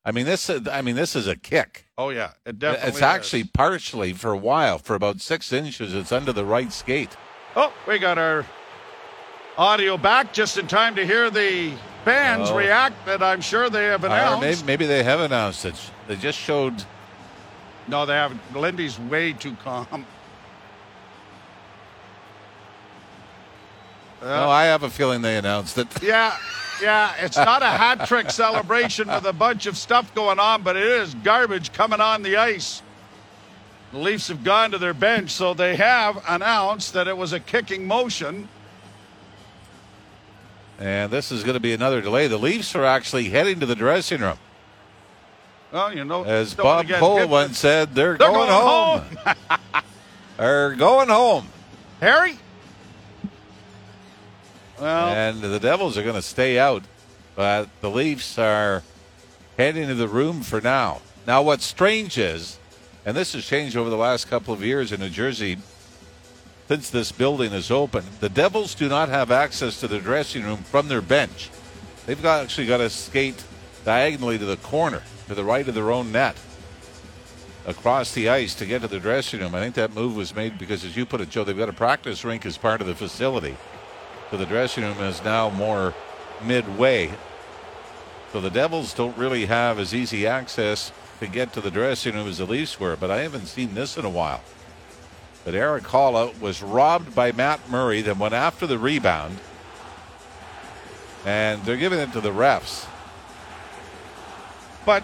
[0.04, 0.50] I mean, this.
[0.50, 1.86] is- I mean, this is a kick.
[1.98, 2.90] Oh yeah, it definitely.
[2.90, 3.50] it's actually is.
[3.54, 5.94] partially for a while, for about six inches.
[5.94, 7.16] It's under the right skate.
[7.56, 8.44] Oh, we got our
[9.60, 12.56] audio back just in time to hear the fans Oh.
[12.58, 13.06] react.
[13.06, 14.42] That I'm sure they have announced.
[14.42, 15.76] maybe, maybe they have announced it.
[16.08, 16.84] They just showed.
[17.92, 18.40] No, they haven't.
[18.56, 20.06] Lindy's way too calm.
[24.22, 25.88] no, uh, I have a feeling they announced it.
[26.02, 26.38] Yeah,
[26.82, 27.14] yeah.
[27.20, 30.88] It's not a hat trick celebration with a bunch of stuff going on, but it
[30.88, 32.82] is garbage coming on the ice.
[33.92, 37.42] The Leafs have gone to their bench, so they have announced that it was a
[37.42, 38.48] kicking motion.
[40.80, 42.28] And this is going to be another delay.
[42.28, 44.38] The Leafs are actually heading to the dressing room.
[45.72, 49.04] Well, you know, As Bob Cole once said, they're, They're going, home.
[50.38, 51.48] they're going home.
[52.02, 52.38] Harry.
[54.80, 56.84] Well, And the Devils are going to stay out,
[57.36, 58.84] but the Leafs are
[59.58, 61.02] heading to the room for now.
[61.26, 62.58] Now, what's strange is,
[63.06, 65.58] and this has changed over the last couple of years in New Jersey
[66.68, 70.60] since this building is open, the Devils do not have access to the dressing room
[70.60, 71.50] from their bench.
[72.06, 73.44] They've got, actually got to skate
[73.84, 76.36] diagonally to the corner, to the right of their own net,
[77.66, 79.56] across the ice to get to the dressing room.
[79.56, 81.74] I think that move was made because, as you put it, Joe, they've got a
[81.74, 83.56] practice rink as part of the facility.
[84.30, 85.94] So the dressing room is now more
[86.44, 87.14] midway.
[88.34, 90.92] So the Devils don't really have as easy access
[91.22, 93.98] to get to the dressing room as the Leafs were, but I haven't seen this
[93.98, 94.42] in a while.
[95.46, 99.40] But Erik Haula was robbed by Matt Murray, then went after the rebound.
[101.26, 102.86] And they're giving it to the refs.
[104.86, 105.04] but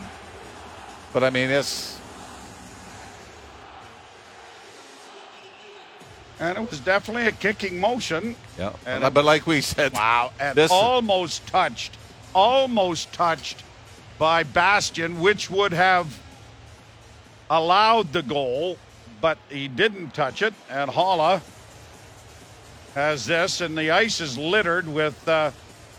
[1.14, 1.98] But I mean, it's
[6.40, 8.36] and it was definitely a kicking motion.
[8.58, 8.74] yeah.
[8.86, 11.98] And but like we said, Wow, and This- almost touched,
[12.36, 13.64] almost touched
[14.20, 16.20] by Bastian, which would have
[17.50, 18.78] allowed the goal,
[19.22, 20.54] but he didn't touch it.
[20.70, 21.42] And Haula
[22.94, 25.28] has this, and the ice is littered with.
[25.28, 25.52] Uh,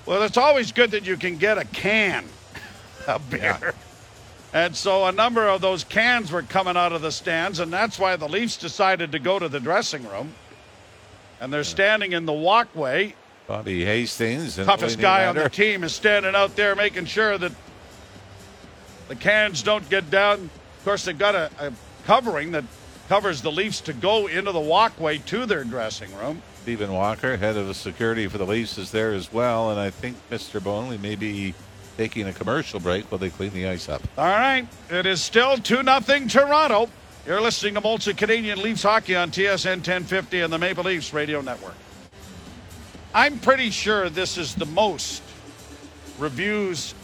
[0.07, 2.25] well, it's always good that you can get a can
[3.07, 3.75] of beer.
[4.59, 7.97] And so a number of those cans were coming out of the stands, and that's
[7.97, 10.35] why the Leafs decided to go to the dressing room.
[11.40, 13.14] And they're standing in the walkway
[13.47, 17.53] Bobby Hastings toughest guy on the team is standing out there making sure that
[19.07, 20.51] the cans don't get down.
[20.79, 21.73] Of course, they've got a, a
[22.05, 22.64] covering that
[23.09, 26.42] covers the Leafs to go into the walkway to their dressing room.
[26.62, 29.71] Stephen Walker, head of security for the Leafs, is there as well.
[29.71, 30.61] And I think Mr.
[30.61, 31.55] Bonley may be
[31.99, 34.01] taking a commercial break while they clean the ice up.
[34.17, 36.89] All right, it is still 2 nothing Toronto.
[37.27, 41.41] You're listening to Molson Canadian Leafs Hockey on TSN 1050 and the Maple Leafs Radio
[41.41, 41.75] Network.
[43.13, 45.23] I'm pretty sure this is the most
[46.21, 46.95] reviews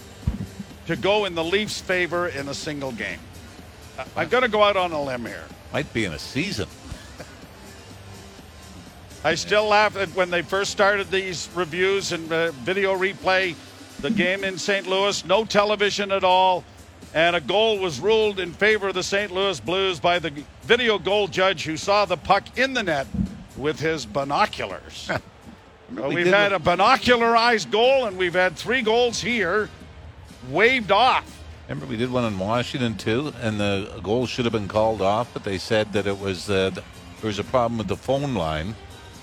[0.86, 3.18] to go in the Leafs' favor in a single game.
[4.16, 5.44] I'm going to go out on a limb here.
[5.72, 6.68] Might be in a season.
[9.24, 13.56] I still laugh at when they first started these reviews and uh, video replay
[14.00, 14.86] the game in St.
[14.86, 15.24] Louis.
[15.24, 16.64] No television at all.
[17.14, 19.30] And a goal was ruled in favor of the St.
[19.30, 23.06] Louis Blues by the video goal judge who saw the puck in the net
[23.56, 25.10] with his binoculars.
[25.94, 26.56] We we've had it.
[26.56, 29.68] a binocularized goal, and we've had three goals here
[30.48, 31.42] waved off.
[31.68, 35.32] Remember, we did one in Washington too, and the goal should have been called off,
[35.32, 36.82] but they said that it was uh, there
[37.22, 38.74] was a problem with the phone line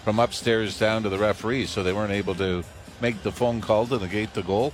[0.04, 2.64] from upstairs down to the referee, so they weren't able to
[3.02, 4.74] make the phone call to negate the goal.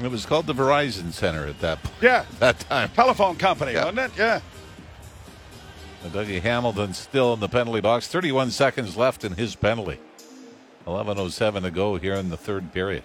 [0.00, 1.94] It was called the Verizon Center at that point.
[2.02, 2.90] Yeah, that time.
[2.90, 3.84] telephone company, Yeah.
[3.84, 4.18] wasn't it?
[4.18, 4.40] Yeah.
[6.02, 8.08] And Dougie Hamilton still in the penalty box.
[8.08, 9.98] 31 seconds left in his penalty.
[10.86, 13.04] 11:07 to go here in the third period.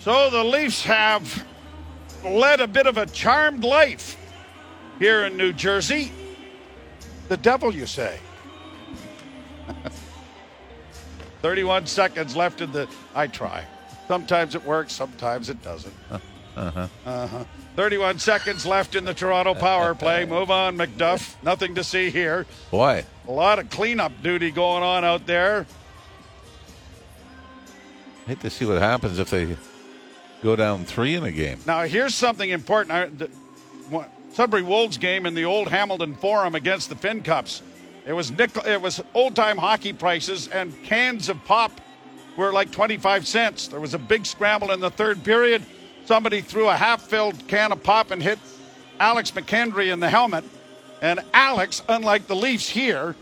[0.00, 1.44] So the Leafs have
[2.24, 4.16] led a bit of a charmed life
[4.98, 6.10] here in New Jersey.
[7.28, 8.18] The devil, you say?
[11.42, 12.88] 31 seconds left in the.
[13.14, 13.64] I try.
[14.08, 15.94] Sometimes it works, sometimes it doesn't.
[16.56, 16.88] Uh huh.
[17.04, 17.44] Uh-huh.
[17.76, 20.24] 31 seconds left in the Toronto power play.
[20.28, 21.34] Move on, McDuff.
[21.42, 22.46] Nothing to see here.
[22.70, 25.66] Boy, A lot of cleanup duty going on out there.
[28.24, 29.54] I hate to see what happens if they
[30.42, 31.58] go down three in a game.
[31.66, 32.92] Now, here's something important.
[32.94, 33.30] I- the-
[33.90, 37.60] what- Sudbury Wolves game in the old Hamilton Forum against the Fincups.
[38.06, 41.80] It was nickel, it was old time hockey prices, and cans of pop
[42.36, 43.66] were like 25 cents.
[43.66, 45.62] There was a big scramble in the third period.
[46.04, 48.38] Somebody threw a half filled can of pop and hit
[49.00, 50.44] Alex McKendry in the helmet.
[51.02, 53.16] And Alex, unlike the Leafs here,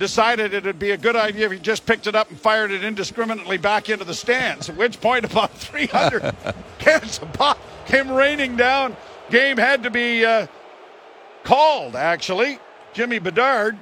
[0.00, 2.72] decided it would be a good idea if he just picked it up and fired
[2.72, 4.68] it indiscriminately back into the stands.
[4.68, 6.34] At which point, about 300
[6.78, 8.96] cans of pop came raining down.
[9.30, 10.48] Game had to be uh,
[11.44, 12.58] called, actually.
[12.92, 13.78] Jimmy Bedard,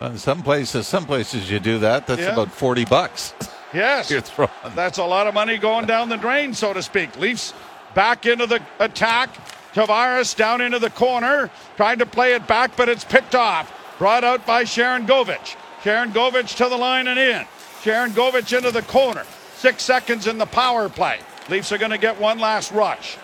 [0.00, 2.06] Uh, some places, some places you do that.
[2.06, 2.32] That's Yeah.
[2.32, 3.34] about 40 bucks.
[3.72, 4.10] yes.
[4.12, 4.50] You're throwing.
[4.74, 7.16] That's a lot of money going down the drain, so to speak.
[7.18, 7.52] Leafs
[7.94, 9.30] back into the attack.
[9.74, 13.72] Tavares down into the corner, trying to play it back, but it's picked off.
[13.98, 15.56] Brought out by Sharangovich.
[15.84, 17.44] Sharon Govich to the line and in.
[17.82, 19.24] Sharangovich into the corner.
[19.56, 21.18] Six seconds in the power play.
[21.48, 23.16] Leafs are going to get one last rush.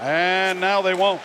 [0.00, 1.20] And now they won't.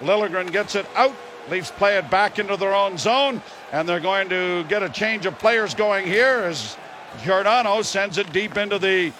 [0.00, 1.14] Lilligren gets it out.
[1.50, 5.26] Leafs play it back into their own zone, and they're going to get a change
[5.26, 6.76] of players going here as
[7.22, 9.12] Giordano sends it deep into the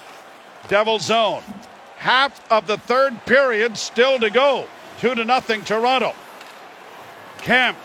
[0.68, 1.42] Devil zone.
[1.96, 4.66] Half of the third period still to go.
[5.00, 6.14] Two to nothing Toronto.
[7.38, 7.78] Kampf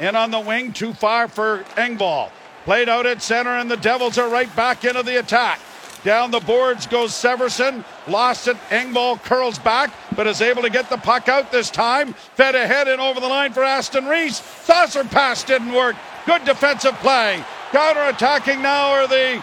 [0.00, 2.30] in on the wing, too far for Engvall.
[2.64, 5.60] Played out at center, and the Devils are right back into the attack.
[6.04, 7.84] Down the boards goes Severson.
[8.08, 8.56] Lost it.
[8.70, 12.12] Engvall curls back, but is able to get the puck out this time.
[12.12, 14.40] Fed ahead and over the line for Aston Reese.
[14.40, 15.96] Saucer pass didn't work.
[16.26, 17.44] Good defensive play.
[17.70, 19.42] Counter attacking now are the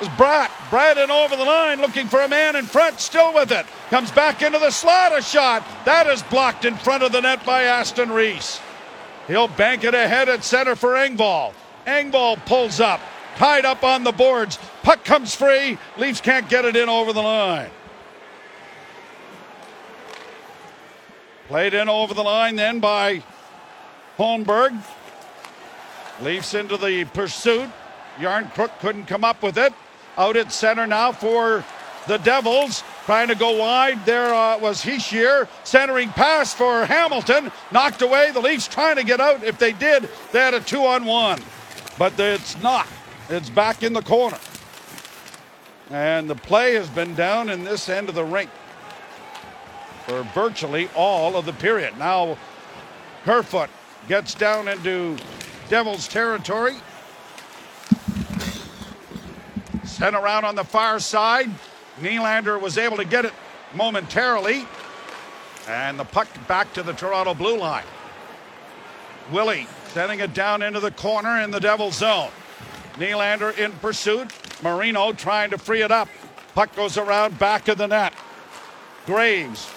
[0.00, 0.48] is Bratt.
[0.70, 3.64] Bratt in over the line looking for a man in front, still with it.
[3.90, 5.64] Comes back into the slot, a shot.
[5.84, 8.60] That is blocked in front of the net by Aston Reese.
[9.28, 11.54] He'll bank it ahead at center for Engvall.
[11.86, 13.00] Engvall pulls up,
[13.36, 14.58] tied up on the boards.
[14.82, 15.78] Puck comes free.
[15.96, 17.70] Leafs can't get it in over the line.
[21.48, 23.22] Played in over the line then by
[24.16, 24.82] Holmberg.
[26.22, 27.68] Leafs into the pursuit.
[28.18, 29.72] Jarnkrok couldn't come up with it.
[30.16, 31.64] Out at center now for
[32.06, 32.82] the Devils.
[33.04, 34.06] Trying to go wide.
[34.06, 35.48] There uh, was Hischier.
[35.64, 37.52] Centering pass for Hamilton.
[37.72, 38.30] Knocked away.
[38.32, 39.42] The Leafs trying to get out.
[39.42, 41.40] If they did, they had a two on one.
[41.98, 42.86] But it's not.
[43.30, 44.38] It's back in the corner.
[45.90, 48.50] And the play has been down in this end of the rink
[50.06, 51.96] for virtually all of the period.
[51.98, 52.36] Now,
[53.24, 53.70] Kerfoot
[54.08, 55.16] gets down into
[55.70, 56.76] Devils territory.
[59.84, 61.50] Sent around on the far side.
[62.00, 63.32] Nylander was able to get it
[63.74, 64.66] momentarily.
[65.66, 67.84] And the puck back to the Toronto blue line.
[69.32, 72.30] Willie sending it down into the corner in the Devils zone.
[72.96, 74.32] Nylander in pursuit.
[74.62, 76.08] Marino trying to free it up.
[76.54, 78.14] Puck goes around back of the net.
[79.06, 79.68] Graves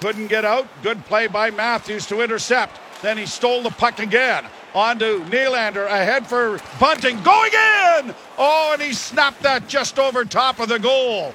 [0.00, 0.66] couldn't get out.
[0.82, 2.80] Good play by Matthews to intercept.
[3.02, 4.44] Then he stole the puck again.
[4.74, 5.86] On to Nylander.
[5.86, 7.22] Ahead for Bunting.
[7.22, 8.14] Going in!
[8.36, 11.34] Oh, and he snapped that just over top of the goal.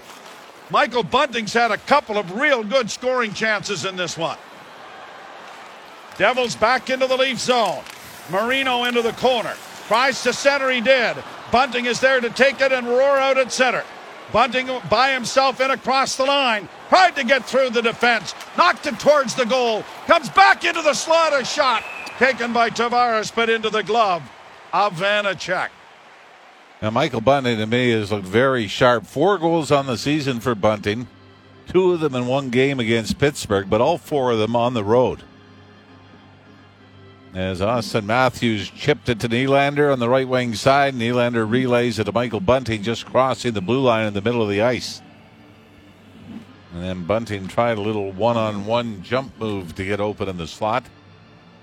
[0.70, 4.38] Michael Bunting's had a couple of real good scoring chances in this one.
[6.18, 7.84] Devils back into the Leaf zone.
[8.30, 9.56] Marino into the corner.
[9.88, 11.18] Tries to center, he did.
[11.52, 13.84] Bunting is there to take it and roar out at center.
[14.32, 16.68] Bunting by himself in across the line.
[16.90, 18.34] Tried to get through the defense.
[18.58, 19.84] Knocked it towards the goal.
[20.08, 21.40] Comes back into the slot.
[21.40, 21.84] A shot
[22.18, 24.24] taken by Tavares, but into the glove
[24.72, 25.70] of Vanecek.
[26.82, 29.06] Now, Michael Bunting to me has looked very sharp.
[29.06, 31.08] Four goals on the season for Bunting,
[31.68, 34.84] two of them in one game against Pittsburgh, but all four of them on the
[34.84, 35.24] road.
[37.34, 42.04] As Auston Matthews chipped it to Nylander on the right wing side, Nylander relays it
[42.04, 45.02] to Michael Bunting just crossing the blue line in the middle of the ice.
[46.74, 50.38] And then Bunting tried a little one on one jump move to get open in
[50.38, 50.86] the slot.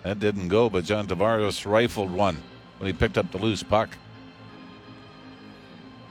[0.03, 2.39] That didn't go, but John Tavares rifled one
[2.79, 3.91] when he picked up the loose puck.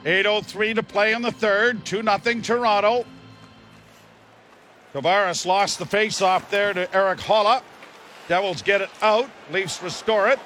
[0.04, 1.84] 8.03 to play in the third.
[1.84, 3.04] 2 0 Toronto.
[4.94, 7.62] Tavares lost the faceoff there to Erik Haula.
[8.30, 9.28] Devils get it out.
[9.50, 10.38] Leafs restore it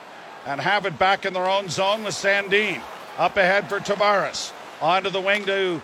[0.47, 2.81] and have it back in their own zone with Sandin.
[3.18, 4.53] Up ahead for Tavares.
[4.81, 5.83] Onto the wing to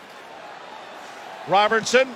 [1.47, 2.09] Robertson.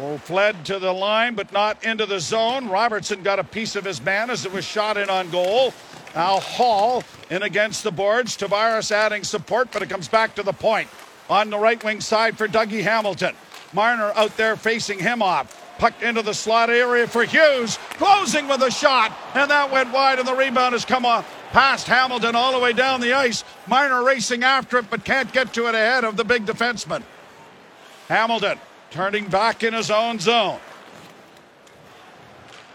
[0.00, 2.68] Oh, fled to the line, but not into the zone.
[2.68, 5.72] Robertson got a piece of his man as it was shot in on goal.
[6.16, 8.36] Now Holl in against the boards.
[8.36, 10.88] Tavares adding support, but it comes back to the point.
[11.30, 13.36] On the right wing side for Dougie Hamilton.
[13.72, 15.61] Marner out there facing him off.
[15.82, 17.76] Puck into the slot area for Hughes.
[17.94, 19.10] Closing with a shot.
[19.34, 22.72] And that went wide, and the rebound has come on past Hamilton all the way
[22.72, 23.42] down the ice.
[23.66, 27.02] Marner racing after it, but can't get to it ahead of the big defenseman.
[28.06, 28.60] Hamilton
[28.92, 30.60] turning back in his own zone.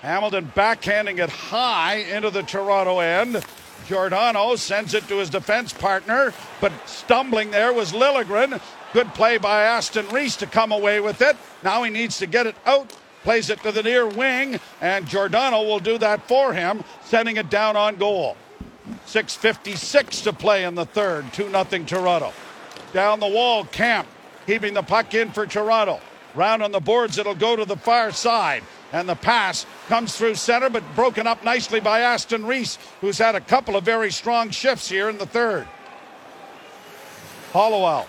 [0.01, 3.41] Hamilton backhanding it high into the Toronto end.
[3.87, 8.59] Giordano sends it to his defense partner, but stumbling there was Liljegren.
[8.97, 11.37] Good play by Aston Reese to come away with it.
[11.63, 12.91] Now he needs to get it out.
[13.21, 17.51] Plays it to the near wing, and Giordano will do that for him, sending it
[17.51, 18.35] down on goal.
[19.05, 21.31] 6.56 to play in the third.
[21.33, 22.33] 2 0 Toronto.
[22.91, 24.09] Down the wall, Kampf
[24.47, 25.99] keeping the puck in for Toronto.
[26.33, 28.63] Round on the boards, it'll go to the far side.
[28.91, 33.35] And the pass comes through center, but broken up nicely by Aston Reese, who's had
[33.35, 35.67] a couple of very strong shifts here in the third.
[37.53, 38.07] Hollowell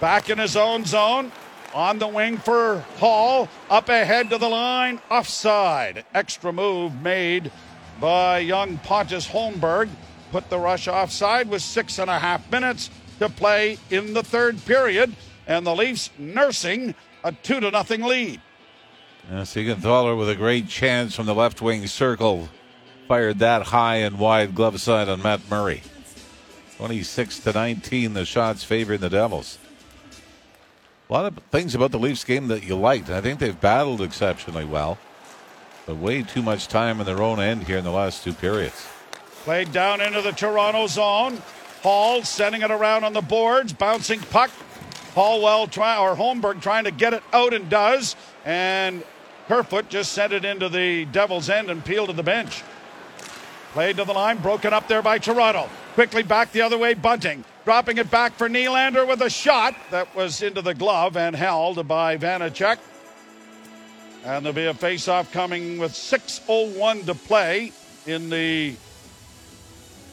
[0.00, 1.32] back in his own zone.
[1.74, 3.48] On the wing for Holl.
[3.68, 5.00] Up ahead to the line.
[5.10, 6.04] Offside.
[6.14, 7.50] Extra move made
[8.00, 9.88] by young Pontus Holmberg.
[10.30, 14.64] Put the rush offside with six and a half minutes to play in the third
[14.64, 15.14] period.
[15.46, 18.40] And the Leafs nursing a two to nothing lead.
[19.30, 22.48] Uh, Siegenthaler with a great chance from the left wing circle.
[23.08, 25.82] Fired that high and wide glove side on Matt Murray.
[26.76, 29.58] 26 to 19, the shots favoring the Devils.
[31.08, 33.10] A lot of things about the Leafs game that you liked.
[33.10, 34.98] I think they've battled exceptionally well,
[35.86, 38.86] but way too much time in their own end here in the last two periods.
[39.44, 41.42] Played down into the Toronto zone.
[41.82, 44.50] Holl sending it around on the boards, bouncing puck.
[45.14, 49.04] Hollowell try or Holmberg trying to get it out and does, and
[49.46, 52.62] Kerfoot just sent it into the Devils' end and peeled to the bench.
[53.74, 55.68] Played to the line, broken up there by Toronto.
[55.92, 57.44] Quickly back the other way, Bunting.
[57.64, 61.88] Dropping it back for Nylander with a shot that was into the glove and held
[61.88, 62.78] by Vanecek.
[64.22, 67.72] And there'll be a face-off coming with 6.01 to play
[68.06, 68.76] in the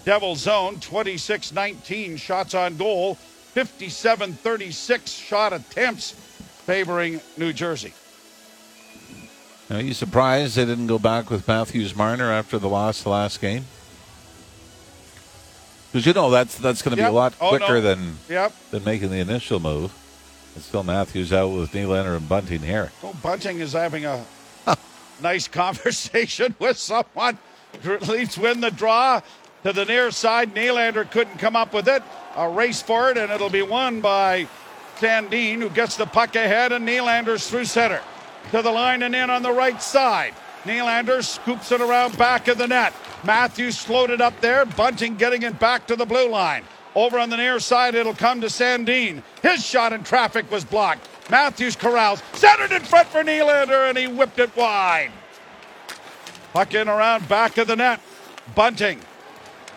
[0.05, 0.79] Devil zone.
[0.79, 7.93] 26 19 shots on goal, 57 36 shot attempts favoring New Jersey.
[9.69, 13.41] Are you surprised they didn't go back with Matthews Marner after the loss the last
[13.41, 13.65] game?
[15.91, 17.09] Because you know that's that's going to Yep.
[17.09, 17.81] be a lot Oh, quicker no.
[17.81, 18.53] than Yep.
[18.71, 19.91] than making the initial move.
[20.55, 22.91] It's still Matthews out with Nylander and Bunting here.
[23.03, 24.23] Oh, Bunting is having a
[25.21, 27.37] nice conversation with someone.
[28.07, 29.21] Leafs win the draw
[29.63, 30.53] to the near side.
[30.53, 32.03] Nylander couldn't come up with it.
[32.35, 34.47] A race for it, and it'll be won by
[34.99, 38.01] Sandin, who gets the puck ahead, and Nylander's through center.
[38.51, 40.33] To the line and in on the right side.
[40.63, 42.93] Nylander scoops it around back of the net.
[43.23, 44.65] Matthews slowed it up there.
[44.65, 46.63] Bunting getting it back to the blue line.
[46.93, 49.23] Over on the near side, it'll come to Sandin.
[49.41, 51.07] His shot in traffic was blocked.
[51.29, 55.11] Matthews corrals, centered in front for Nylander, and he whipped it wide.
[56.53, 58.01] Puck in around back of the net.
[58.53, 58.99] Bunting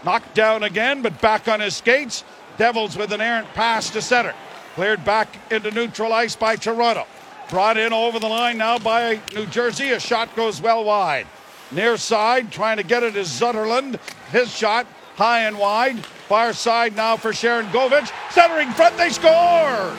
[0.04, 2.24] knocked down again, but back on his skates.
[2.58, 4.34] Devils with an errant pass to center.
[4.74, 7.06] Cleared back into neutral ice by Toronto.
[7.54, 9.92] Brought in over the line now by New Jersey.
[9.92, 11.28] A shot goes well wide.
[11.70, 14.00] Near side, trying to get it is Zetterlund.
[14.32, 16.04] His shot high and wide.
[16.04, 18.10] Far side now for Sharangovich.
[18.32, 19.94] Centering front, they score!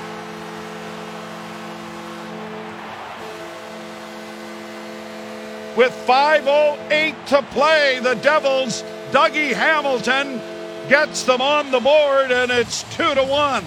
[5.78, 10.42] With 5.08 to play, the Devils, Dougie Hamilton
[10.90, 13.64] gets them on the board, and it's 2 to 1.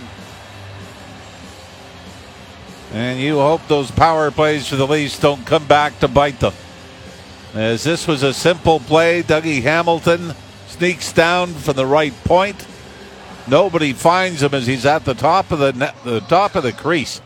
[2.93, 6.55] And you hope those power plays for the Leafs don't come back to bite them.
[7.55, 10.33] As this was a simple play, Dougie Hamilton
[10.69, 12.67] sneaks down from the right point,
[13.49, 16.73] Nobody finds him as he's at the top of the net, the top of the
[16.73, 17.23] crease.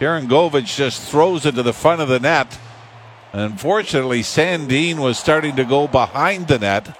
[0.00, 2.58] Sharangovich just throws it to the front of the net.
[3.32, 6.98] Unfortunately, Sandin was starting to go behind the net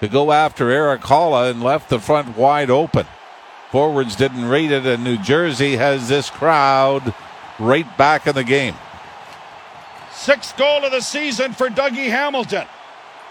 [0.00, 3.06] to go after Erik Haula and left the front wide open.
[3.70, 7.14] Forwards didn't rate it, and New Jersey has this crowd
[7.58, 8.74] right back in the game.
[10.12, 12.66] Sixth goal of the season for Dougie Hamilton.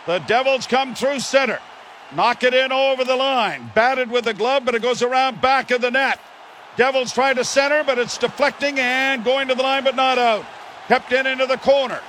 [0.05, 1.59] The Devils come through center.
[2.15, 3.69] Knock it in over the line.
[3.75, 6.19] Batted with the glove, but it goes around back of the net.
[6.77, 10.45] Devils try to center, but it's deflecting and going to the line, but not out.
[10.87, 11.99] Kept in into the corner.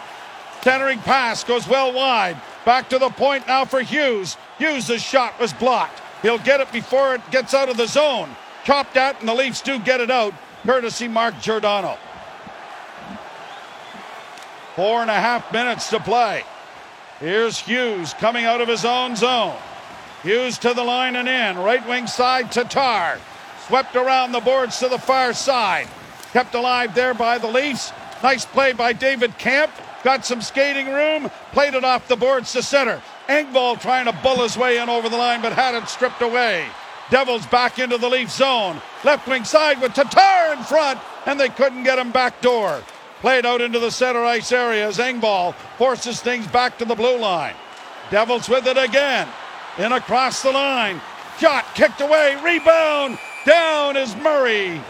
[0.62, 2.40] Centering pass goes well wide.
[2.64, 4.36] Back to the point now for Hughes.
[4.58, 6.00] Hughes' shot was blocked.
[6.22, 8.34] He'll get it before it gets out of the zone.
[8.64, 11.96] Chopped at, and the Leafs do get it out, courtesy Mark Giordano.
[14.76, 16.44] Four and a half minutes to play.
[17.18, 19.56] Here's Hughes coming out of his own zone.
[20.22, 21.58] Hughes to the line and in.
[21.58, 23.18] Right wing side, Tatar.
[23.66, 25.88] Swept around the boards to the far side.
[26.32, 27.92] Kept alive there by the Leafs.
[28.22, 29.80] Nice play by David Kampf.
[30.02, 31.30] Got some skating room.
[31.52, 33.02] Played it off the boards to center.
[33.30, 36.66] Engvall trying to bull his way in over the line, but had it stripped away.
[37.10, 38.82] Devils back into the Leaf zone.
[39.04, 42.82] Left wing side with Tatar in front, and they couldn't get him back door.
[43.20, 47.18] Played out into the center ice area as Engvall forces things back to the blue
[47.18, 47.54] line.
[48.10, 49.28] Devils with it again.
[49.78, 51.00] In across the line.
[51.38, 52.36] Shot kicked away.
[52.42, 53.18] Rebound.
[53.46, 54.80] Down is Murray.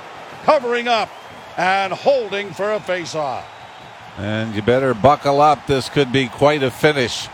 [0.44, 1.10] Covering up
[1.58, 3.44] and holding for a faceoff.
[4.16, 5.66] And you better buckle up.
[5.66, 7.28] This could be quite a finish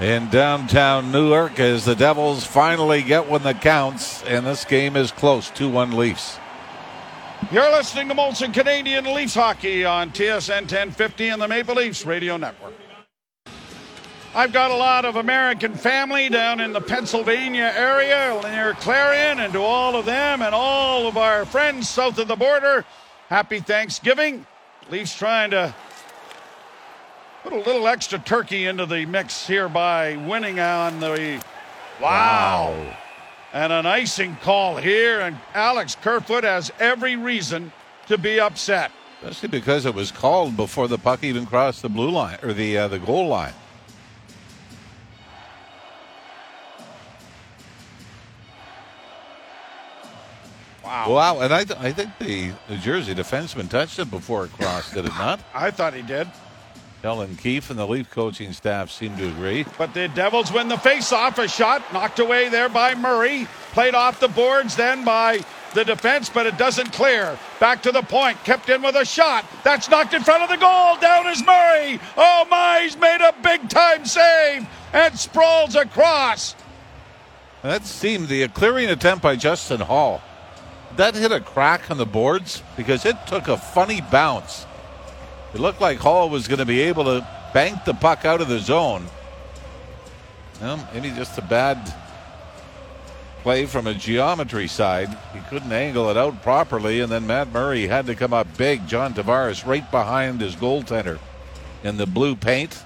[0.00, 5.10] in downtown Newark as the Devils finally get one that counts, and this game is
[5.10, 6.38] close 2 1 Leafs.
[7.50, 12.36] You're listening to Molson Canadian Leafs Hockey on TSN 1050 and the Maple Leafs Radio
[12.36, 12.74] Network.
[14.34, 19.52] I've got a lot of American family down in the Pennsylvania area near Clarion, and
[19.52, 22.84] to all of them and all of our friends south of the border,
[23.28, 24.46] happy Thanksgiving.
[24.90, 25.74] Leafs trying to
[27.48, 31.42] put a little extra turkey into the mix here by winning on the.
[32.00, 32.72] Wow.
[32.72, 32.96] wow.
[33.52, 37.72] And an icing call here, and Alex Kerfoot has every reason
[38.08, 38.92] to be upset.
[39.22, 42.76] Especially because it was called before the puck even crossed the blue line or the
[42.76, 43.54] uh, the goal line.
[50.84, 51.10] Wow.
[51.10, 51.40] Wow.
[51.40, 55.04] And I, th- I think the New Jersey defenseman touched it before it crossed, did
[55.04, 55.40] it not?
[55.54, 56.28] I thought he did.
[57.02, 59.64] Kellen Keefe and the Leaf coaching staff seem to agree.
[59.76, 61.38] But the Devils win the face-off.
[61.38, 63.46] A shot knocked away there by Murray.
[63.72, 65.44] Played off the boards then by
[65.74, 67.38] the defense, but it doesn't clear.
[67.60, 68.42] Back to the point.
[68.42, 69.44] Kept in with a shot.
[69.62, 70.96] That's knocked in front of the goal.
[70.96, 72.00] Down is Murray.
[72.16, 76.56] Oh my, he's made a big time save and sprawls across.
[77.62, 80.20] That seemed the clearing attempt by Justin Holl.
[80.96, 84.66] That hit a crack on the boards because it took a funny bounce
[85.54, 88.48] it looked like Holl was going to be able to bank the puck out of
[88.48, 89.06] the zone.
[90.60, 91.94] Well, maybe just a bad
[93.42, 95.08] play from a geometry side.
[95.32, 98.86] He couldn't angle it out properly, and then Matt Murray had to come up big.
[98.86, 101.18] John Tavares right behind his goaltender
[101.82, 102.82] in the blue paint.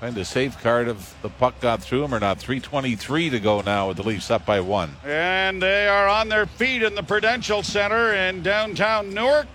[0.00, 2.40] Trying to safeguard if the puck got through him or not.
[2.40, 4.96] 3.23 to go now with the Leafs up by one.
[5.04, 9.46] And they are on their feet in the Prudential Center in downtown Newark.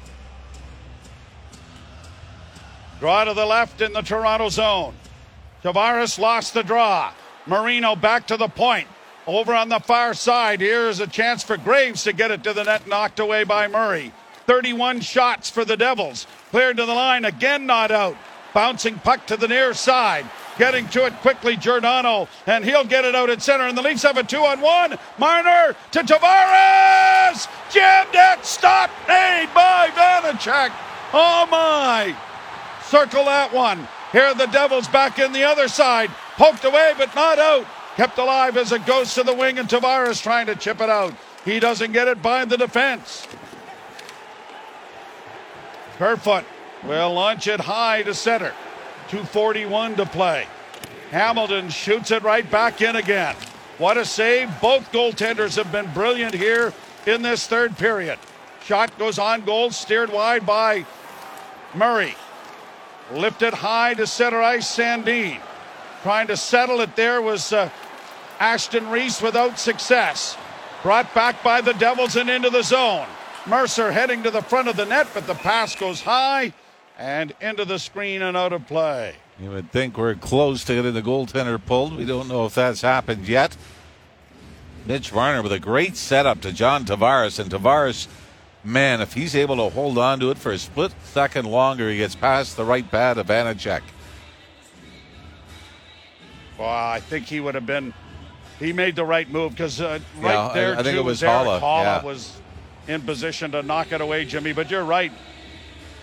[2.99, 4.95] Draw to the left in the Toronto zone.
[5.63, 7.11] Tavares lost the draw.
[7.45, 8.87] Marino back to the point.
[9.27, 12.63] Over on the far side, here's a chance for Graves to get it to the
[12.63, 14.13] net, knocked away by Murray.
[14.45, 16.25] 31 shots for the Devils.
[16.51, 18.15] Cleared to the line, again not out.
[18.53, 20.25] Bouncing puck to the near side.
[20.57, 23.65] Getting to it quickly, Giordano, and he'll get it out at center.
[23.65, 24.97] And the Leafs have a two on one.
[25.19, 27.47] Marner to Tavares!
[27.71, 30.71] Jammed it, stop, made by Vanecek.
[31.13, 32.15] Oh my!
[32.89, 33.87] Circle that one.
[34.11, 36.09] Here the Devils back in the other side.
[36.37, 37.65] Poked away, but not out.
[37.95, 41.13] Kept alive as it goes to the wing, and Tavares trying to chip it out.
[41.43, 43.27] He doesn't get it by the defense.
[45.97, 46.45] Kerfoot
[46.83, 48.53] will launch it high to center.
[49.09, 50.47] 241 to play.
[51.11, 53.35] Hamilton shoots it right back in again.
[53.77, 54.49] What a save.
[54.61, 56.73] Both goaltenders have been brilliant here
[57.05, 58.19] in this third period.
[58.63, 60.85] Shot goes on goal, steered wide by
[61.73, 62.15] Murray.
[63.11, 65.39] Lifted high to center ice, Sandin.
[66.03, 67.69] Trying to settle it there was uh,
[68.39, 70.37] Aston Reese without success.
[70.83, 73.07] Brought back by the Devils and into the zone.
[73.45, 76.53] Mercer heading to the front of the net, but the pass goes high
[76.97, 79.15] and into the screen and out of play.
[79.39, 81.95] You would think we're close to getting the goaltender pulled.
[81.95, 83.55] We don't know if that's happened yet.
[84.85, 87.39] Mitch Marner with a great setup to John Tavares.
[87.39, 88.07] And Tavares,
[88.67, 91.97] man, if he's able to hold on to it for a split second longer, he
[91.97, 93.81] gets past the right pad of Vanecek.
[96.57, 97.93] Well, I think he would have been.
[98.59, 101.21] He made the right move because uh, right Yeah, there, I think too, it was
[101.21, 102.03] Holla, Holla yeah.
[102.03, 102.41] was
[102.87, 104.53] in position to knock it away, Jimmy.
[104.53, 105.11] But you're right.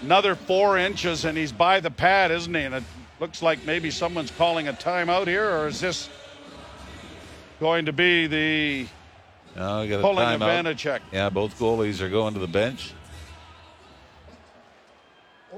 [0.03, 2.62] Another four inches, and he's by the pad, isn't he?
[2.62, 2.85] And it
[3.21, 6.09] looks like maybe someone's calling a timeout here, or is this
[7.59, 8.87] going to be the
[9.55, 10.64] We got a pulling timeout.
[10.64, 11.00] Vanecek?
[11.12, 12.92] Yeah, both goalies are going to the bench.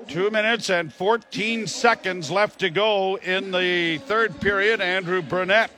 [0.09, 4.81] Two minutes and 14 seconds left to go in the third period.
[4.81, 5.71] Andrew Brunette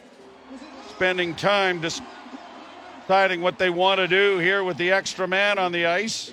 [0.91, 5.87] spending time deciding what they want to do here with the extra man on the
[5.87, 6.33] ice.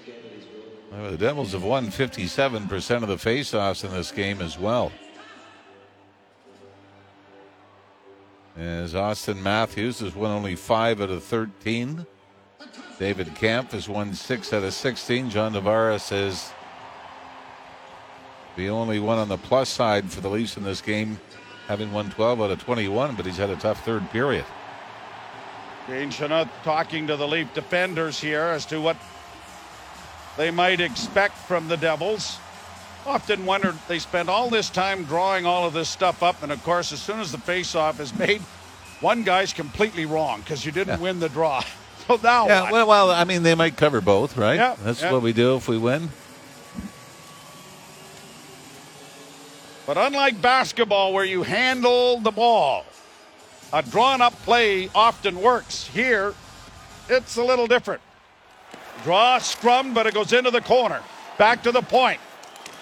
[0.91, 4.91] Well, the Devils have won 57% of the faceoffs in this game as well.
[8.57, 12.05] As Auston Matthews has won only 5 out of 13.
[12.97, 15.29] David Kampf has won 6 out of 16.
[15.29, 16.53] John Tavares is
[18.55, 21.19] the only one on the plus side for the Leafs in this game,
[21.67, 24.45] having won 12 out of 21, but he's had a tough third period.
[25.89, 28.95] Dean Chynoweth talking to the Leaf defenders here as to what
[30.37, 32.39] they might expect from the Devils.
[33.05, 36.63] Often wondered they spend all this time drawing all of this stuff up, and of
[36.63, 38.41] course, as soon as the face-off is made,
[38.99, 41.03] one guy's completely wrong because you didn't Yeah.
[41.03, 41.63] win the draw.
[42.07, 44.57] So now Yeah, well, well, I mean, they might cover both, right?
[44.57, 45.11] Yeah, That's yeah.
[45.11, 46.09] what we do if we win.
[49.87, 52.85] But unlike basketball, where you handle the ball,
[53.73, 55.87] a drawn up play often works.
[55.87, 56.35] Here,
[57.09, 58.01] it's a little different.
[59.03, 61.01] Draw scrum, but it goes into the corner.
[61.39, 62.19] Back to the point.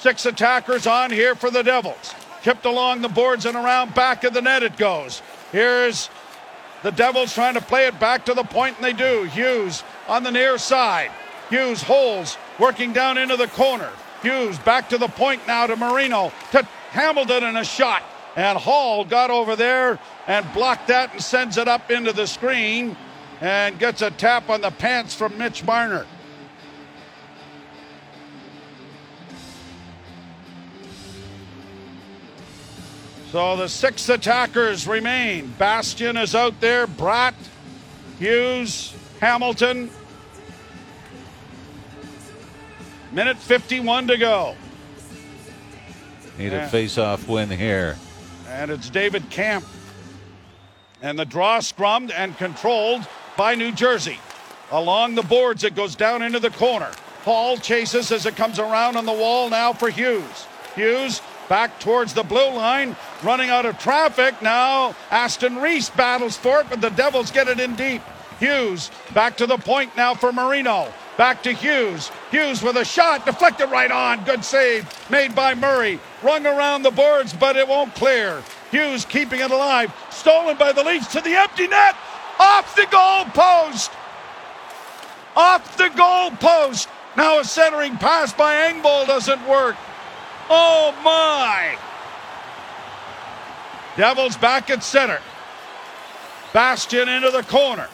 [0.04, 2.14] Six attackers on here for the Devils.
[2.42, 5.22] Kipped along the boards and around back of the net it goes.
[5.54, 6.10] Here's
[6.82, 9.24] the Devils trying to play it back to the point, and they do.
[9.24, 11.10] Hughes on the near side.
[11.50, 13.90] Hughes holds, working down into the corner.
[14.22, 18.04] Hughes back to the point now to Marino, to Hamilton, and a shot.
[18.36, 22.98] And Holl got over there and blocked that and sends it up into the screen
[23.40, 26.06] and gets a tap on the pants from Mitch Marner.
[33.34, 35.56] So the six attackers remain.
[35.58, 36.86] Bastian is out there.
[36.86, 37.34] Bratt,
[38.20, 39.90] Hughes, Hamilton.
[43.12, 44.56] Minute 51 to go.
[46.38, 47.98] Need a face-off win here.
[48.50, 49.66] And it's David Kampf.
[51.02, 53.02] And the draw scrummed and controlled
[53.36, 54.20] by New Jersey.
[54.70, 56.92] Along the boards, it goes down into the corner.
[57.24, 60.46] Holl chases as it comes around on the wall now for Hughes.
[60.76, 61.20] Hughes
[61.50, 64.42] back towards the blue line, running out of traffic.
[64.42, 68.02] Now Aston Reese battles for it, but the Devils get it in deep.
[68.40, 70.92] Hughes back to the point now for Marino.
[71.18, 72.12] Back to Hughes.
[72.32, 74.24] Hughes with a shot, deflected right on.
[74.24, 76.00] Good save made by Murray.
[76.24, 78.42] Rung around the boards, but it won't clear.
[78.72, 79.94] Hughes keeping it alive.
[80.10, 81.96] Stolen by the Leafs to the empty net.
[82.40, 83.92] Off the goal post.
[85.36, 86.90] Off the goal post.
[87.16, 89.76] Now a centering pass by Engvall doesn't work.
[90.50, 91.78] Oh my!
[93.96, 95.20] Devils back at center.
[96.52, 97.88] Bastian into the corner.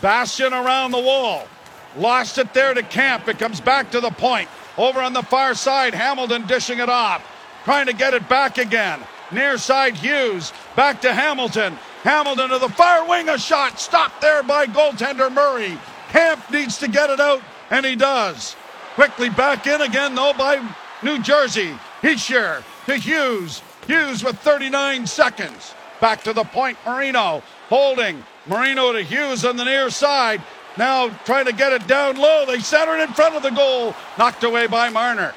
[0.00, 1.48] Bastian around the wall.
[1.96, 3.28] Lost it there to Kampf.
[3.28, 4.48] It comes back to the point.
[4.76, 7.24] Over on the far side, Hamilton dishing it off.
[7.64, 9.00] Trying to get it back again.
[9.30, 10.52] Near side Hughes.
[10.76, 11.78] Back to Hamilton.
[12.02, 13.28] Hamilton to the far wing.
[13.28, 15.78] A shot stopped there by goaltender Murray.
[16.10, 18.56] Kampf needs to get it out, and he does.
[18.94, 20.56] Quickly back in again, though, by
[21.04, 21.78] New Jersey.
[22.00, 23.62] Hischier to Hughes.
[23.86, 25.74] Hughes with 39 seconds.
[26.00, 28.24] Back to the point, Marino holding.
[28.46, 30.42] Marino to Hughes on the near side.
[30.76, 32.46] Now trying to get it down low.
[32.46, 33.94] They center it in front of the goal.
[34.18, 35.34] Knocked away by Marner.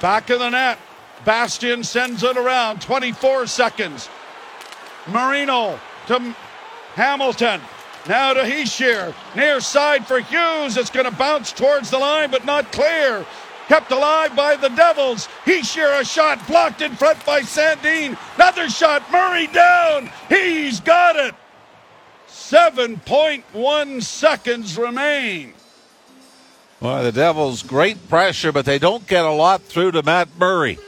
[0.00, 0.78] Back of the net.
[1.24, 2.82] Bastian sends it around.
[2.82, 4.08] 24 seconds.
[5.08, 5.78] Marino
[6.08, 6.34] to
[6.94, 7.60] Hamilton.
[8.08, 9.14] Now to Hischier.
[9.36, 10.76] Near side for Hughes.
[10.76, 13.24] It's going to bounce towards the line, but not clear.
[13.68, 15.28] Kept alive by the Devils.
[15.44, 18.16] Hischier a shot blocked in front by Sandin.
[18.36, 19.02] Another shot.
[19.12, 20.10] Murray down.
[20.28, 21.34] He's got it.
[22.28, 25.52] 7.1 seconds remain.
[26.80, 30.78] Well, the Devils, great pressure, but they don't get a lot through to Matt Murray.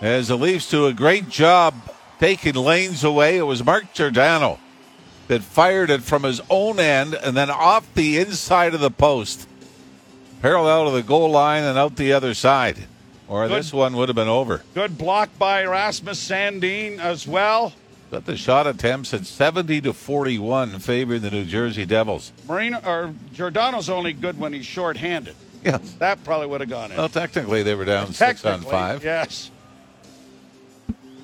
[0.00, 1.74] As the Leafs do a great job
[2.20, 4.58] taking lanes away, it was Mark Giordano
[5.28, 9.48] that fired it from his own end and then off the inside of the post,
[10.44, 12.76] parallel to the goal line and out the other side.
[13.28, 13.56] Or Good.
[13.56, 14.62] this one would have been over.
[14.74, 17.72] Good block by Rasmus Sandin as well.
[18.10, 22.30] But the shot attempts at 70 to 41 favoring the New Jersey Devils.
[22.46, 25.34] Marino or Giordano's only good when he's short-handed.
[25.64, 25.94] Yes.
[25.94, 26.98] That probably would have gone in.
[26.98, 29.02] Well, technically they were down six on five.
[29.02, 29.50] Yes.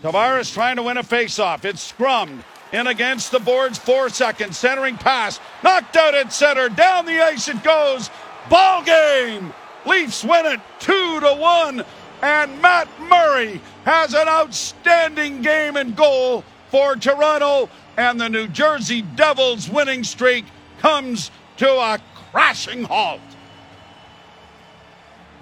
[0.03, 1.67] Tavares trying to win a faceoff.
[1.67, 2.43] It's scrummed
[2.73, 3.77] in against the boards.
[3.77, 4.57] Four seconds.
[4.57, 5.39] Centering pass.
[5.63, 6.71] Knocked out at center.
[6.71, 8.09] Down the ice it goes.
[8.51, 9.55] Ball game.
[9.87, 11.85] Leafs win it two to one.
[12.21, 17.71] And Matt Murray has an outstanding game and goal for Toronto.
[17.97, 20.45] And the New Jersey Devils winning streak
[20.81, 21.99] comes to a
[22.33, 23.21] crashing halt.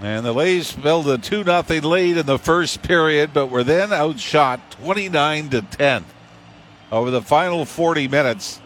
[0.01, 3.93] And the Leafs build a 2 0 lead in the first period, but were then
[3.93, 6.05] outshot 29 to 10
[6.93, 8.61] over the final 40 minutes.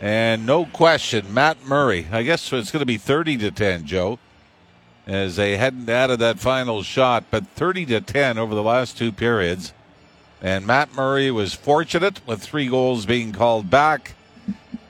[0.00, 4.18] And no question, Matt Murray, I guess it's going to be 30 to 10, Joe,
[5.06, 9.10] as they hadn't added that final shot, but 30 to 10 over the last two
[9.10, 9.72] periods.
[10.42, 14.14] And Matt Murray was fortunate with three goals being called back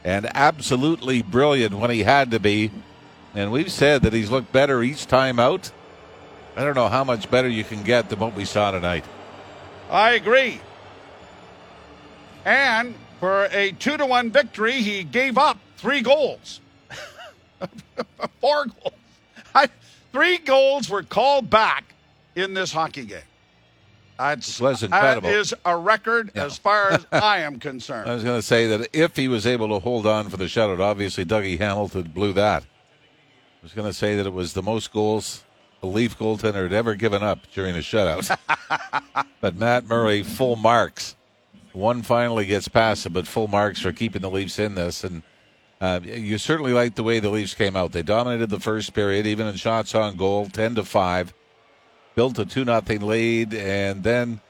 [0.04, 2.70] and absolutely brilliant when he had to be.
[3.34, 5.70] And we've said that he's looked better each time out.
[6.56, 9.04] I don't know how much better you can get than what we saw tonight.
[9.90, 10.60] I agree.
[12.44, 16.60] And for a two to one victory, he gave up three goals.
[18.40, 18.94] Four goals.
[19.54, 19.68] I,
[20.12, 21.94] three goals were called back
[22.34, 23.20] in this hockey game.
[24.18, 25.28] That's, It was incredible.
[25.28, 26.44] That is a record Yeah.
[26.46, 28.08] as far as I am concerned.
[28.08, 30.44] I was going to say that if he was able to hold on for the
[30.44, 32.62] shutout, obviously Dougie Hamilton blew that.
[32.62, 32.66] I
[33.62, 35.42] was going to say that it was the most goals
[35.82, 38.38] a Leaf goaltender had ever given up during a shutout.
[39.40, 41.14] but Matt Murray, full marks.
[41.76, 45.04] One finally gets past him, but full marks for keeping the Leafs in this.
[45.04, 45.22] And
[45.78, 47.92] uh, you certainly like the way the Leafs came out.
[47.92, 51.34] They dominated the first period, even in shots on goal, 10 to 5.
[52.14, 54.40] Built a 2 nothing lead, and then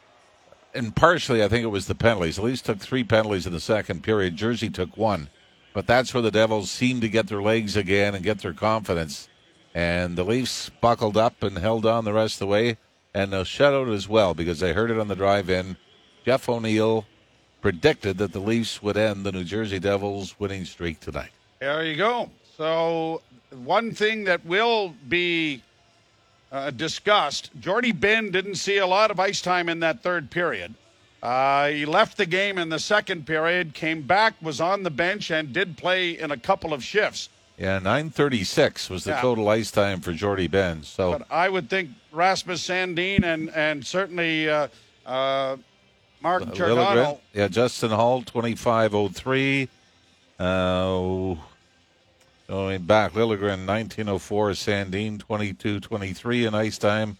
[0.72, 2.36] and partially, I think it was the penalties.
[2.36, 4.36] The Leafs took three penalties in the second period.
[4.36, 5.28] Jersey took one.
[5.72, 9.28] But that's where the Devils seemed to get their legs again and get their confidence.
[9.74, 12.76] And the Leafs buckled up and held on the rest of the way.
[13.14, 15.76] And a shutout as well, because I heard it on the drive in.
[16.24, 17.06] Jeff O'Neill
[17.66, 21.30] predicted that the Leafs would end the New Jersey Devils winning streak tonight.
[21.58, 22.30] There you go.
[22.56, 23.22] So,
[23.64, 25.64] one thing that will be
[26.52, 30.74] uh, discussed Jordie Benn didn't see a lot of ice time in that third period.
[31.20, 35.32] Uh, he left the game in the second period, came back, was on the bench,
[35.32, 37.28] and did play in a couple of shifts.
[37.58, 39.20] Yeah, 936 was the Yeah.
[39.20, 40.84] total ice time for Jordie Benn.
[40.84, 44.68] So But I would think Rasmus Sandin and, and certainly uh,
[45.04, 45.56] uh,
[46.22, 46.52] Mark.
[46.54, 47.20] Giordano.
[47.32, 49.68] Yeah, Justin Holl, 2503.
[50.38, 51.34] Uh,
[52.48, 54.50] going back, Liljegren, 1904.
[54.50, 57.16] Sandin, 2223 in ice time.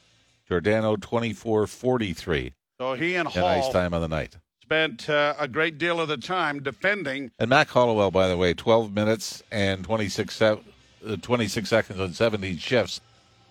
[0.49, 4.36] Giordano, 2443 So he and in ice Holl time on the night.
[4.62, 7.30] spent uh, a great deal of the time defending.
[7.38, 10.57] And Mac Hollowell, by the way, 12 minutes and 26, uh,
[11.20, 13.01] 26 seconds on 17 shifts.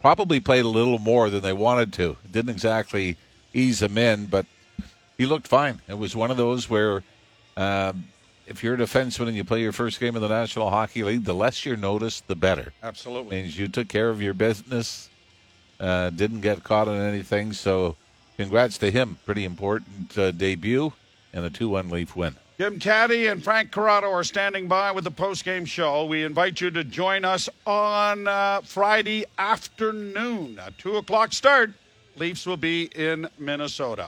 [0.01, 2.15] Probably played a little more than they wanted to.
[2.31, 3.17] Didn't exactly
[3.53, 4.45] ease him in, but
[5.17, 5.81] he looked fine.
[5.87, 7.03] It was one of those where
[7.57, 8.05] um,
[8.47, 11.23] if you're a defenseman and you play your first game in the National Hockey League,
[11.23, 12.73] the less you're noticed, the better.
[12.83, 13.41] Absolutely.
[13.41, 15.09] Means you took care of your business,
[15.79, 17.53] uh, didn't get caught in anything.
[17.53, 17.95] So,
[18.37, 19.17] congrats to him.
[19.25, 20.93] Pretty important uh, debut
[21.33, 22.35] and a 2 1 Leaf win.
[22.57, 26.05] Jim Caddy and Frank Corrado are standing by with the post-game show.
[26.05, 31.73] We invite you to join us on uh, Friday afternoon, a two o'clock start.
[32.15, 34.07] Leafs will be in Minnesota.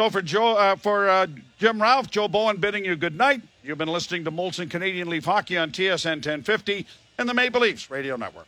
[0.00, 1.26] So for Joe, uh, for uh,
[1.58, 3.42] Jim Ralph, Joe Bowen bidding you good night.
[3.62, 6.86] You've been listening to Molson Canadian Leaf Hockey on TSN 1050
[7.18, 8.46] and the Maple Leafs Radio Network.